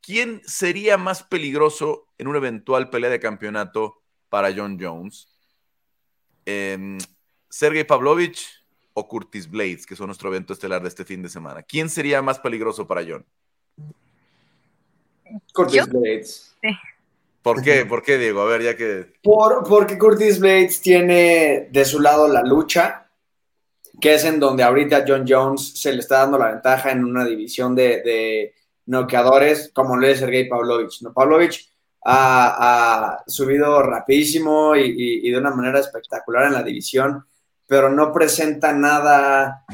[0.00, 4.04] ¿Quién sería más peligroso en una eventual pelea de campeonato
[4.34, 5.28] para John Jones.
[6.44, 6.98] Eh,
[7.48, 8.63] Sergey Pavlovich
[8.94, 11.62] o Curtis Blades, que son nuestro evento estelar de este fin de semana.
[11.62, 13.24] ¿Quién sería más peligroso para John?
[15.52, 16.56] Curtis Blades.
[17.42, 17.84] ¿Por qué?
[17.84, 18.40] ¿Por qué, Diego?
[18.40, 19.12] A ver, ya que.
[19.22, 23.10] Por, porque Curtis Blades tiene de su lado la lucha,
[24.00, 27.24] que es en donde ahorita John Jones se le está dando la ventaja en una
[27.24, 28.54] división de, de
[28.86, 31.02] noqueadores, como lo es Sergey Pavlovich.
[31.02, 31.12] ¿no?
[31.12, 31.68] Pavlovich
[32.04, 37.24] ha, subido rapidísimo y, de una manera espectacular en la división,
[37.66, 39.64] pero no presenta nada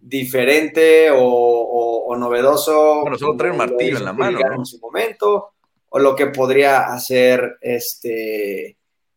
[0.00, 3.02] diferente o, novedoso.
[3.02, 4.38] Bueno, solo trae un martillo en la mano.
[4.40, 5.52] En su momento,
[5.90, 8.76] o lo que podría hacer este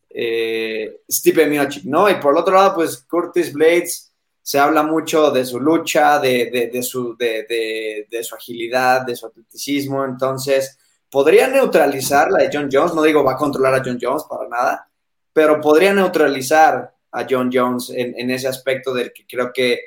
[0.10, 2.10] eh, Stipe Miocic, ¿no?
[2.10, 4.12] Y por el otro lado, pues Curtis Blades
[4.42, 10.04] se habla mucho de su lucha, de, de, su, de, su agilidad, de su atleticismo,
[10.04, 10.78] entonces
[11.10, 14.50] podría neutralizar la de John Jones, no digo va a controlar a John Jones para
[14.50, 14.90] nada,
[15.32, 19.80] pero podría neutralizar a John Jones en, ese aspecto del que creo que,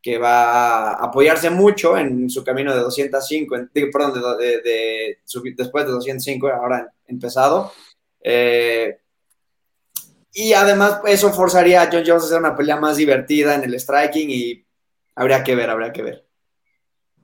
[0.00, 3.56] que, va a apoyarse mucho en su camino de 205,
[3.92, 5.18] perdón, de,
[5.56, 7.72] después de 205, ahora empezado.
[8.20, 8.98] Eh,
[10.34, 13.78] y además eso forzaría a John Jones a hacer una pelea más divertida en el
[13.78, 14.64] striking y
[15.14, 16.26] habría que ver, habría que ver.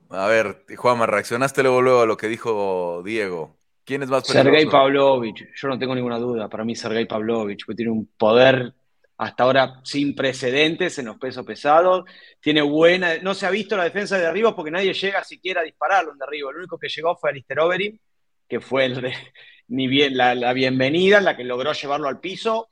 [0.09, 3.55] A ver, Juanma, reaccionaste luego, luego a lo que dijo Diego.
[3.83, 4.51] ¿Quién es más peligroso?
[4.51, 6.47] Sergei Pavlovich, yo no tengo ninguna duda.
[6.47, 8.73] Para mí, Sergei Pavlovich, porque tiene un poder
[9.19, 12.05] hasta ahora sin precedentes en los pesos pesados.
[12.39, 13.17] Tiene buena.
[13.17, 16.17] No se ha visto la defensa de arriba porque nadie llega siquiera a dispararlo en
[16.17, 16.49] derribo.
[16.49, 17.99] El único que llegó fue Alistair Overeem,
[18.47, 19.13] que fue el
[19.67, 22.69] ni bien, la, la bienvenida, la que logró llevarlo al piso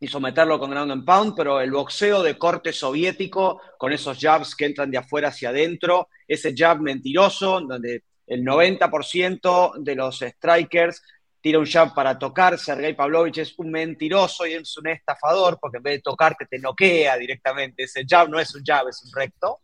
[0.00, 4.56] y someterlo con ground and pound, pero el boxeo de corte soviético, con esos jabs
[4.56, 11.00] que entran de afuera hacia adentro, ese jab mentiroso, donde el 90% de los strikers
[11.46, 15.76] tira un jab para tocar, Sergei Pavlovich es un mentiroso y es un estafador, porque
[15.76, 19.12] en vez de tocarte te noquea directamente, ese jab no es un jab, es un
[19.14, 19.60] recto.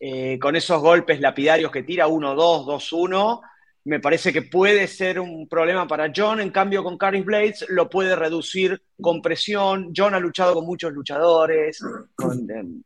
[0.00, 3.38] Eh, con esos golpes lapidarios que tira 1-2, 2-1,
[3.84, 6.40] me parece que puede ser un problema para John.
[6.40, 9.92] En cambio, con Caris Blades lo puede reducir con presión.
[9.94, 11.84] John ha luchado con muchos luchadores,
[12.14, 12.82] con em,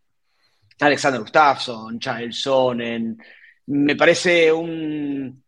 [0.81, 3.17] Alexander Gustafsson, Charles Sonnen.
[3.67, 5.42] Me parece un,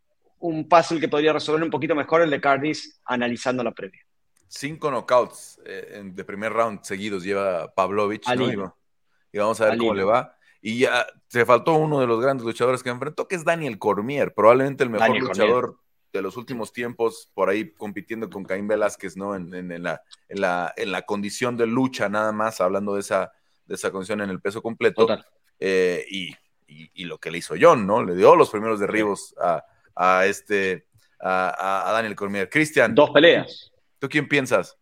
[0.45, 4.03] un puzzle que podría resolver un poquito mejor el de Caris analizando la previa.
[4.47, 8.27] Cinco knockouts eh, de primer round seguidos lleva Pavlovich.
[9.33, 10.37] Y vamos a ver cómo le va.
[10.61, 14.35] Y ya se faltó uno de los grandes luchadores que enfrentó, que es Daniel Cormier,
[14.35, 15.79] probablemente el mejor luchador
[16.13, 19.35] de los últimos tiempos, por ahí compitiendo con Caín Velázquez, ¿no?
[19.35, 23.33] En, la, en, la, en la condición de lucha, nada más, hablando de esa,
[23.65, 25.09] de esa condición en el peso completo.
[25.59, 26.31] Eh, y,
[26.67, 28.05] y, lo que le hizo John, ¿no?
[28.05, 29.65] Le dio los primeros derribos a,
[29.95, 30.87] a este,
[31.21, 32.49] a, a Daniel Cormier.
[32.49, 32.95] Cristian.
[32.95, 33.73] Dos peleas.
[33.99, 34.77] ¿Tú quién piensas?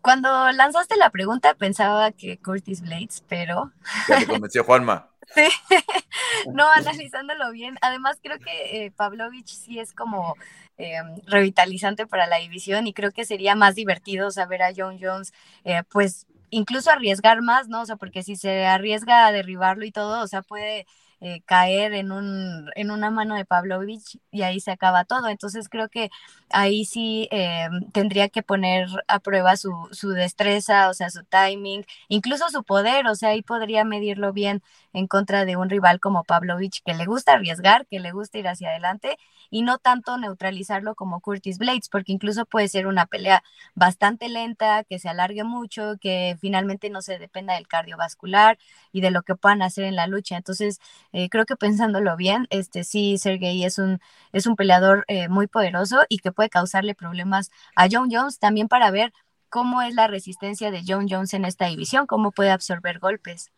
[0.00, 3.72] cuando lanzaste la pregunta pensaba que Curtis Blades, pero...
[4.08, 5.10] Ya te convenció Juanma.
[5.34, 5.48] Sí,
[6.52, 7.76] no, analizándolo bien.
[7.82, 10.34] Además, creo que eh, Pavlovich sí es como
[10.76, 10.96] eh,
[11.26, 15.32] revitalizante para la división y creo que sería más divertido saber a John Jones,
[15.64, 17.82] eh, pues incluso arriesgar más, ¿no?
[17.82, 20.86] O sea, porque si se arriesga a derribarlo y todo, o sea, puede
[21.20, 25.28] eh, caer en, un, en una mano de Pavlovich y ahí se acaba todo.
[25.28, 26.10] Entonces creo que
[26.50, 31.84] ahí sí eh, tendría que poner a prueba su, su, destreza, o sea, su timing,
[32.08, 34.62] incluso su poder, o sea, ahí podría medirlo bien
[34.92, 38.48] en contra de un rival como Pavlovich, que le gusta arriesgar, que le gusta ir
[38.48, 39.16] hacia adelante
[39.50, 43.42] y no tanto neutralizarlo como Curtis Blades, porque incluso puede ser una pelea
[43.74, 48.58] bastante lenta, que se alargue mucho, que finalmente no se dependa del cardiovascular
[48.92, 50.36] y de lo que puedan hacer en la lucha.
[50.36, 50.80] Entonces,
[51.12, 54.00] eh, creo que pensándolo bien, este sí, Sergey es un,
[54.32, 58.68] es un peleador eh, muy poderoso y que puede causarle problemas a John Jones también
[58.68, 59.12] para ver
[59.48, 63.50] cómo es la resistencia de John Jones en esta división, cómo puede absorber golpes.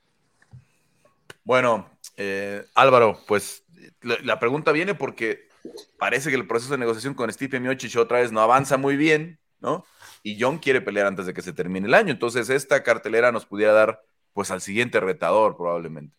[1.45, 3.65] Bueno, eh, Álvaro, pues
[4.01, 5.49] la, pregunta viene porque
[5.99, 9.39] parece que el proceso de negociación con Steve Miocic otra vez no avanza muy bien,
[9.61, 9.85] ¿no?
[10.23, 12.13] Y John quiere pelear antes de que se termine el año.
[12.13, 16.17] Entonces, esta cartelera nos pudiera dar, pues, al siguiente retador, probablemente.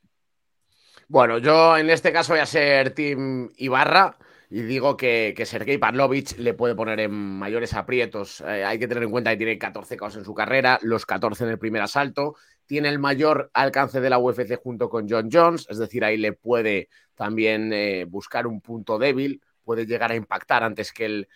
[1.07, 4.17] Bueno, yo en este caso voy a ser Team Ibarra
[4.49, 8.41] y digo que, Sergei Pavlovich le puede poner en mayores aprietos.
[8.41, 11.43] Eh, hay que tener en cuenta que tiene 14 caos en su carrera, los 14
[11.43, 12.35] en el primer asalto.
[12.65, 16.33] Tiene el mayor alcance de la UFC junto con John Jones, es decir, ahí le
[16.33, 21.27] puede también eh, buscar un punto débil, puede llegar a impactar antes que el,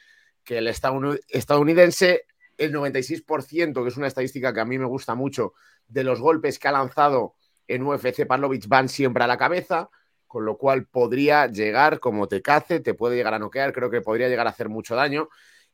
[0.44, 2.26] que el estadounidense.
[2.58, 5.54] El 96%, que es una estadística que a mí me gusta mucho,
[5.88, 7.36] de los golpes que ha lanzado
[7.68, 9.90] en UFC Pavlovich van siempre a la cabeza,
[10.28, 14.02] con lo cual podría llegar como te cace, te puede llegar a noquear, creo que
[14.02, 15.30] podría llegar a hacer mucho daño.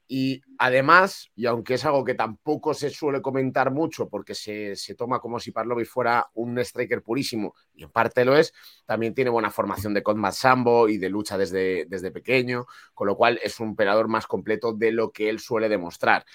[0.07, 5.19] Y además, y aunque es algo que tampoco se suele comentar mucho porque se, toma
[5.19, 8.53] como si Pavlovich fuera un striker purísimo, y en parte lo es,
[8.85, 13.15] también tiene buena formación de combat sambo y de lucha desde, desde pequeño, con lo
[13.15, 16.25] cual es un peleador más completo de lo que él suele demostrar.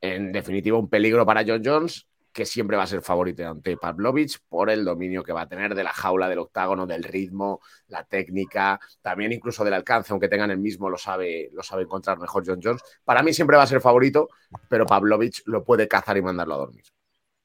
[0.00, 2.06] En definitiva, un peligro para John Jones,
[2.38, 5.74] que siempre va a ser favorito ante Pavlovich por el dominio que va a tener
[5.74, 10.52] de la jaula, del octágono, del ritmo, la técnica, también incluso del alcance, aunque tengan
[10.52, 12.80] el mismo, lo sabe, lo sabe encontrar mejor John Jones.
[13.04, 14.28] Para mí siempre va a ser favorito,
[14.68, 16.84] pero Pavlovich lo puede cazar y mandarlo a dormir.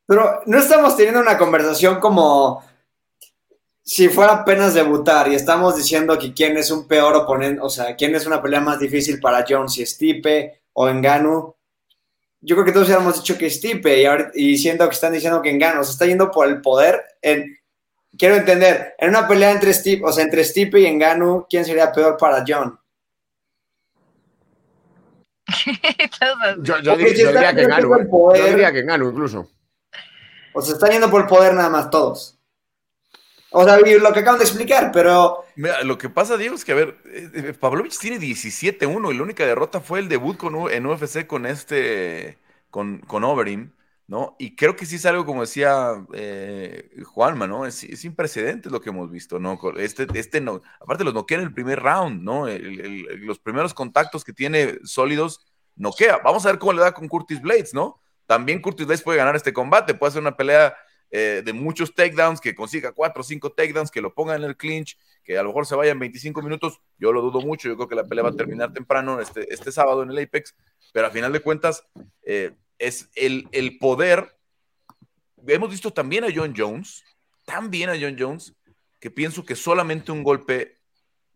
[0.05, 2.63] Pero no estamos teniendo una conversación como
[3.81, 7.95] si fuera apenas debutar y estamos diciendo que quién es un peor oponente, o sea,
[7.95, 11.55] quién es una pelea más difícil para Jones, si Stipe o Engano
[12.45, 15.41] yo creo que todos hubiéramos dicho que Stipe y, ahora, y siento que están diciendo
[15.41, 17.01] que Engano se está yendo por el poder.
[17.21, 17.57] En,
[18.17, 21.91] quiero entender, en una pelea entre Stipe, o sea, entre Stipe y Engano, ¿quién sería
[21.91, 22.77] peor para John?
[26.61, 27.95] yo, yo, diría, yo diría que Engano,
[28.33, 28.39] ¿eh?
[28.39, 29.49] yo diría que Engano incluso.
[30.53, 32.32] O sea, están yendo por el poder nada más todos.
[33.55, 35.45] O sea, lo que acaban de explicar, pero.
[35.55, 39.17] Mira, lo que pasa, Diego, es que, a ver, eh, eh, Pavlovich tiene 17-1 y
[39.17, 40.39] la única derrota fue el debut
[40.71, 42.39] en UFC con este.
[42.71, 43.71] con, con Overeem,
[44.07, 44.35] ¿no?
[44.39, 47.67] Y creo que sí es algo, como decía eh, Juanma, ¿no?
[47.67, 49.59] Es, es sin precedentes lo que hemos visto, ¿no?
[49.77, 52.47] Este, este no, aparte los noquea en el primer round, ¿no?
[52.47, 55.45] Los primeros contactos que tiene sólidos,
[55.75, 56.17] noquea.
[56.23, 58.01] Vamos a ver cómo le da con Curtis Blades, ¿no?
[58.25, 60.75] También Curtis Blades puede ganar este combate, puede hacer una pelea
[61.15, 64.57] eh, de muchos takedowns, que consiga cuatro o cinco takedowns, que lo ponga en el
[64.57, 66.81] clinch, que a lo mejor se vaya en 25 minutos.
[66.97, 69.71] Yo lo dudo mucho, yo creo que la pelea va a terminar temprano este, este
[69.71, 70.55] sábado en el Apex,
[70.91, 71.85] pero a final de cuentas
[72.23, 74.35] eh, es el, el poder.
[75.45, 77.03] Hemos visto también a John Jones,
[77.45, 78.55] también a John Jones,
[78.99, 80.79] que pienso que solamente un golpe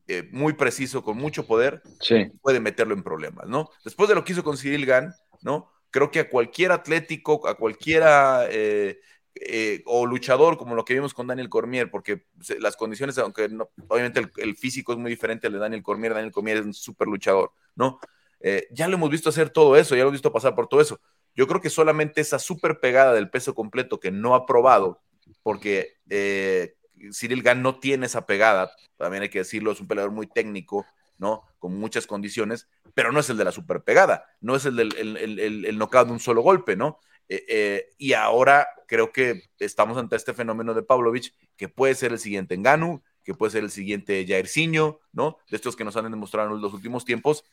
[0.07, 2.32] eh, muy preciso, con mucho poder, sí.
[2.41, 3.69] puede meterlo en problemas, ¿no?
[3.84, 5.13] Después de lo que hizo con Cyril Gann,
[5.43, 5.71] ¿no?
[5.91, 8.99] Creo que a cualquier atlético, a cualquiera eh,
[9.41, 12.25] eh, o luchador como lo que vimos con Daniel Cormier, porque
[12.59, 16.31] las condiciones, aunque no, obviamente el, físico es muy diferente al de Daniel Cormier, Daniel
[16.31, 17.99] Cormier es un súper luchador, ¿no?
[18.39, 20.81] Eh, ya lo hemos visto hacer todo eso, ya lo hemos visto pasar por todo
[20.81, 20.99] eso.
[21.35, 25.01] Yo creo que solamente esa súper pegada del peso completo que no ha probado,
[25.43, 26.75] porque eh,
[27.11, 30.85] Cyril Gann no tiene esa pegada, también hay que decirlo, es un peleador muy técnico,
[31.17, 31.43] ¿no?
[31.59, 34.95] Con muchas condiciones, pero no es el de la super pegada, no es el del
[34.95, 36.99] el, el, el, el knockout de un solo golpe, ¿no?
[37.30, 42.13] Eh, eh, y ahora creo que estamos ante este fenómeno de Pavlovich, que puede ser
[42.13, 45.38] el siguiente Enganu, que puede ser el siguiente Jairzinho, ¿no?
[45.49, 47.43] De estos que nos han demostrado en los últimos tiempos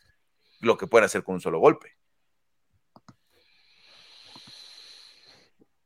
[0.60, 1.96] lo que pueden hacer con un solo golpe.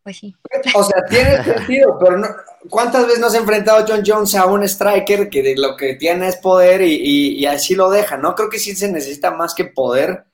[0.02, 0.36] Pues sí.
[0.74, 2.28] O sea, tiene sentido, pero no,
[2.68, 6.36] ¿cuántas veces nos ha enfrentado John Jones a un striker que lo que tiene es
[6.36, 8.16] poder y, y, y así lo deja?
[8.16, 10.24] No creo que sí se necesita más que poder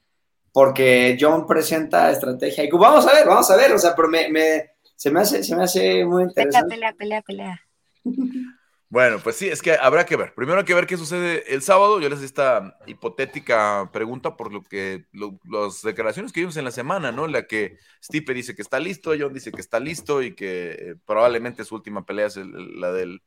[0.54, 2.62] porque John presenta estrategia.
[2.62, 5.56] Y vamos a ver, vamos a ver, o sea, pero me, se, me hace, se
[5.56, 6.76] me hace muy interesante.
[6.76, 7.60] Pelea, pelea, pelea,
[8.04, 8.40] pelea.
[8.88, 10.32] Bueno, pues sí, es que habrá que ver.
[10.32, 11.98] Primero hay que ver qué sucede el sábado.
[11.98, 16.70] Yo les hice esta hipotética pregunta por lo que las declaraciones que vimos en la
[16.70, 17.26] semana, ¿no?
[17.26, 20.94] La que Stipe dice que está listo, John dice que está listo y que eh,
[21.04, 23.22] probablemente su última pelea es la del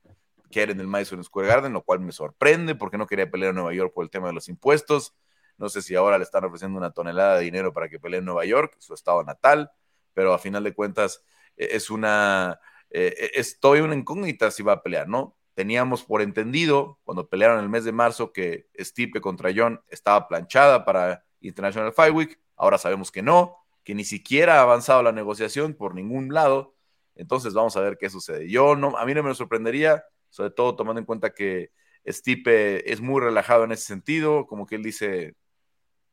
[0.49, 3.49] que era en el Madison Square Garden, lo cual me sorprende porque no quería pelear
[3.49, 5.13] en Nueva York por el tema de los impuestos.
[5.57, 8.25] No sé si ahora le están ofreciendo una tonelada de dinero para que pelee en
[8.25, 9.71] Nueva York, su estado natal,
[10.13, 11.23] pero a final de cuentas
[11.55, 15.37] eh, es una, eh, es todavía una incógnita si va a pelear, ¿no?
[15.53, 20.85] Teníamos por entendido, cuando pelearon el mes de marzo, que Stipe contra John estaba planchada
[20.85, 22.39] para International Fight Week.
[22.55, 26.75] Ahora sabemos que no, que ni siquiera ha avanzado la negociación por ningún lado.
[27.15, 28.49] Entonces vamos a ver qué sucede.
[28.49, 31.71] Yo no, a mí no me sorprendería, sobre todo tomando en cuenta que
[32.07, 35.35] Stipe es muy relajado en ese sentido, como que él dice,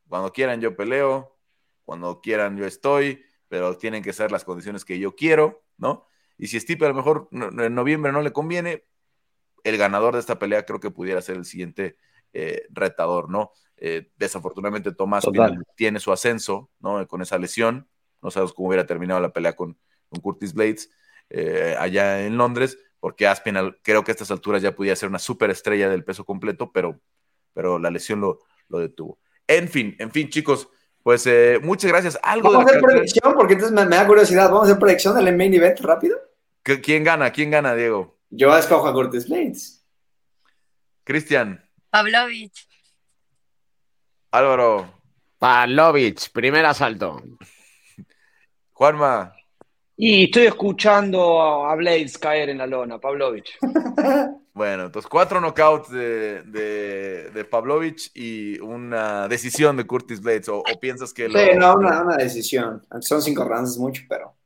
[0.09, 1.37] cuando quieran yo peleo,
[1.85, 6.07] cuando quieran yo estoy, pero tienen que ser las condiciones que yo quiero, ¿no?
[6.37, 8.85] Y si Stipe a lo mejor en noviembre no le conviene,
[9.63, 11.97] el ganador de esta pelea creo que pudiera ser el siguiente
[12.33, 13.53] eh, retador, ¿no?
[13.77, 15.25] Eh, desafortunadamente Tomás
[15.77, 17.07] tiene su ascenso, ¿no?
[17.07, 17.89] Con esa lesión,
[18.23, 19.79] no sabemos cómo hubiera terminado la pelea con,
[20.23, 20.91] Curtis Blades
[21.29, 25.19] eh, allá en Londres, porque Aspinall creo que a estas alturas ya podía ser una
[25.19, 27.01] superestrella del peso completo, pero,
[27.53, 28.39] pero la lesión lo,
[28.69, 29.19] lo detuvo.
[29.47, 30.69] En fin, en fin, chicos,
[31.03, 31.29] pues
[31.63, 32.19] muchas gracias.
[32.23, 33.35] ¿Algo ¿Vamos a hacer predicción?
[33.35, 34.51] Porque entonces me, da curiosidad.
[34.51, 36.19] ¿Vamos a hacer predicción del main event rápido?
[36.63, 37.31] ¿Quién gana?
[37.31, 38.17] ¿Quién gana, Diego?
[38.31, 39.85] Yo escojo a Curtis Blades.
[41.05, 41.63] Cristian.
[41.91, 42.67] Pavlovich.
[44.31, 44.95] Álvaro.
[45.39, 47.23] Pavlovich, primer asalto.
[48.73, 49.35] Juanma.
[49.97, 53.59] Y estoy escuchando a Blades caer en la lona, Pavlovich.
[54.55, 60.49] Bueno, entonces cuatro knockouts de, de, Pavlovich y una decisión de Curtis Blades.
[60.49, 61.37] ¿O, piensas que lo...
[61.37, 62.81] Sí, no, una, decisión.
[63.01, 64.37] son cinco rounds, es mucho, pero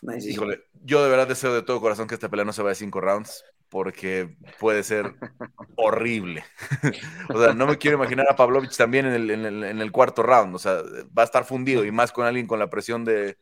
[0.00, 0.34] una decisión.
[0.34, 2.76] Híjole, yo de verdad deseo de todo corazón que esta pelea no se vaya a
[2.76, 5.16] cinco rounds, porque puede ser
[5.76, 6.44] horrible.
[7.34, 10.54] o sea, no me quiero imaginar a Pavlovich también en el, cuarto round.
[10.54, 10.82] O sea,
[11.18, 13.36] va a estar fundido y más con alguien con la presión de,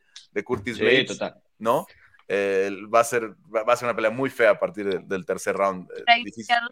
[0.44, 1.18] Curtis Blades,
[1.58, 1.86] ¿no?
[2.28, 5.56] Eh, va, a ser, va a ser una pelea muy fea a partir del tercer
[5.56, 5.88] round.
[5.92, 6.24] Eh,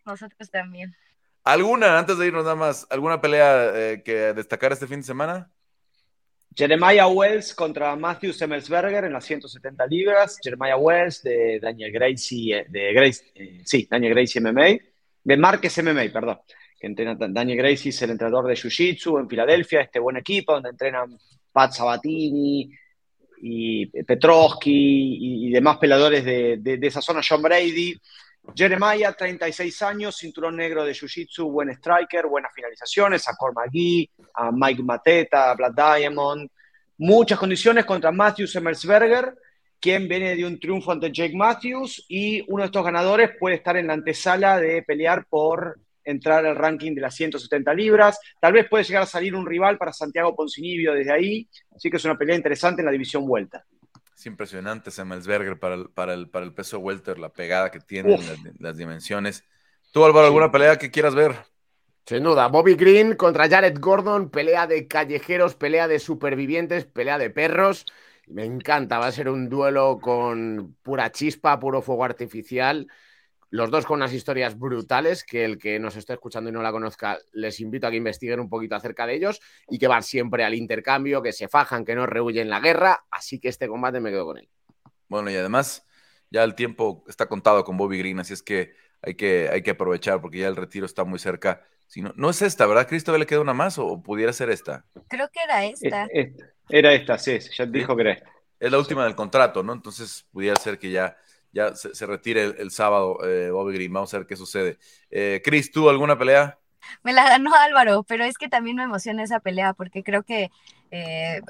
[0.04, 0.94] nosotros también.
[1.44, 5.50] ¿Alguna, antes de irnos nada más, alguna pelea eh, que destacar este fin de semana?
[6.56, 10.38] Jeremiah Wells contra Matthew Semmelsberger en las 170 libras.
[10.42, 14.78] Jeremiah Wells de Daniel Gracie, eh, de Grace, eh, sí, Daniel Gracie MMA,
[15.24, 16.38] de Márquez MMA, perdón.
[16.80, 20.70] Que entrena, Daniel Gracie es el entrenador de Jiu-Jitsu en Filadelfia, este buen equipo donde
[20.70, 21.18] entrenan
[21.52, 22.70] Pat Sabatini
[23.46, 27.94] y Petrovsky y, demás peladores de, de, esa zona, John Brady.
[28.54, 34.50] Jeremiah, 36 años, cinturón negro de Jiu-Jitsu, buen striker, buenas finalizaciones, a Cor McGee, a
[34.50, 36.48] Mike Mateta, a Vlad Diamond.
[36.98, 39.34] Muchas condiciones contra Matthews Emersberger,
[39.78, 43.76] quien viene de un triunfo ante Jake Matthews y uno de estos ganadores puede estar
[43.76, 48.18] en la antesala de pelear por entrar al ranking de las 170 libras.
[48.40, 51.96] Tal vez puede llegar a salir un rival para Santiago Poncinibio desde ahí, así que
[51.96, 53.64] es una pelea interesante en la división vuelta.
[54.16, 58.18] Es impresionante Semmelsberger para el, para el, para el peso welter, la pegada que tiene,
[58.58, 59.44] las, dimensiones.
[59.92, 61.34] ¿Tú, Álvaro, alguna pelea que quieras ver?
[62.06, 67.30] Sin duda, Bobby Green contra Jared Gordon, pelea de callejeros, pelea de supervivientes, pelea de
[67.30, 67.86] perros.
[68.26, 72.86] Me encanta, va a ser un duelo con pura chispa, puro fuego artificial.
[73.54, 76.72] Los dos con unas historias brutales que el que nos esté escuchando y no la
[76.72, 80.42] conozca, les invito a que investiguen un poquito acerca de ellos y que van siempre
[80.42, 83.04] al intercambio, que se fajan, que no rehuyen la guerra.
[83.12, 84.48] Así que este combate me quedo con él.
[85.06, 85.86] Bueno, y además
[86.30, 89.70] ya el tiempo está contado con Bobby Green, así es que hay que, hay que
[89.70, 91.62] aprovechar porque ya el retiro está muy cerca.
[91.86, 92.88] Si no, no es esta, ¿verdad?
[92.88, 94.84] ¿Cristo le queda una más o pudiera ser esta?
[95.06, 96.08] Creo que era esta.
[96.68, 98.32] Era esta, sí, ya dijo que era esta.
[98.58, 99.72] Es la última del contrato, ¿no?
[99.72, 101.16] Entonces pudiera ser que ya
[101.54, 103.92] ya se, retire el, sábado eh, Bobby Green.
[103.92, 104.78] Vamos a ver qué sucede.
[105.10, 106.58] Eh, Chris, ¿tú alguna pelea?
[107.02, 110.50] Me la ganó Álvaro, pero es que también me emociona esa pelea porque creo que
[110.90, 111.40] eh,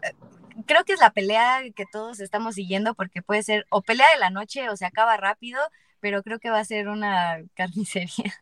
[0.67, 4.21] creo que es la pelea que todos estamos siguiendo porque puede ser o pelea de
[4.21, 5.59] la noche o se acaba rápido,
[6.01, 8.35] pero creo que va a ser una carnicería.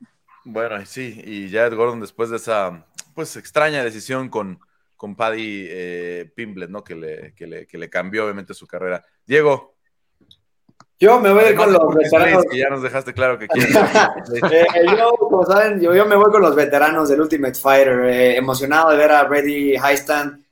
[0.44, 2.84] Bueno, sí, y ya Ed Gordon después de esa
[3.14, 4.58] pues extraña decisión con,
[4.96, 6.82] con Paddy eh, Pimblet, ¿no?
[6.82, 9.04] Que le, que le, que le cambió obviamente su carrera.
[9.24, 9.76] Diego,
[10.98, 12.44] yo me voy con los veteranos.
[12.52, 13.74] ya nos dejaste claro que quieres.
[14.52, 14.66] Eh,
[14.96, 18.04] yo, como saben, yo, me voy con los veteranos del Ultimate Fighter.
[18.04, 20.44] Eh, emocionado de ver a Brady Highstand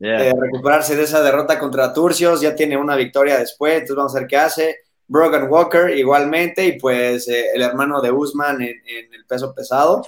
[0.00, 2.40] eh, recuperarse de esa derrota contra Turcios.
[2.40, 4.76] Ya tiene una victoria después, entonces vamos a ver qué hace.
[5.06, 10.02] Brogan Walker igualmente, y pues el hermano de Usman en, el peso pesado.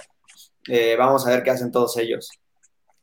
[0.97, 2.29] vamos a ver qué hacen todos ellos.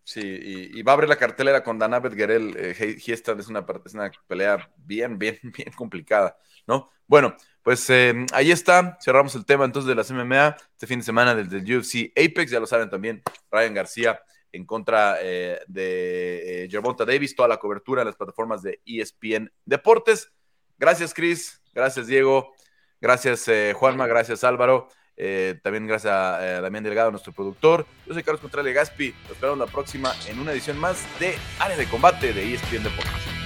[0.08, 2.56] Sí, y, va a abrir la cartelera con Danabet Guerrell.
[2.56, 6.34] Eh, es una, es una pelea bien, bien, bien complicada,
[6.68, 6.90] ¿no?
[7.08, 8.96] Bueno, pues eh, ahí está.
[9.02, 10.56] Cerramos el tema entonces de las MMA.
[10.72, 14.20] Este fin de semana del, del UFC Apex, ya lo saben también, Ryan García
[14.52, 19.50] en contra eh, de eh, Gervonta Davis, toda la cobertura en las plataformas de ESPN
[19.64, 20.32] Deportes.
[20.78, 21.60] Gracias, Chris.
[21.74, 22.54] Gracias, Diego.
[23.00, 24.06] Gracias, eh, Juanma.
[24.06, 24.88] Gracias, Álvaro.
[25.16, 27.86] Eh, también gracias a Damián Delgado, nuestro productor.
[28.06, 29.14] Yo soy Carlos Contreras Gaspi.
[29.22, 33.37] Nos esperamos la próxima en una edición más de Área de Combate de ESPN Deportes.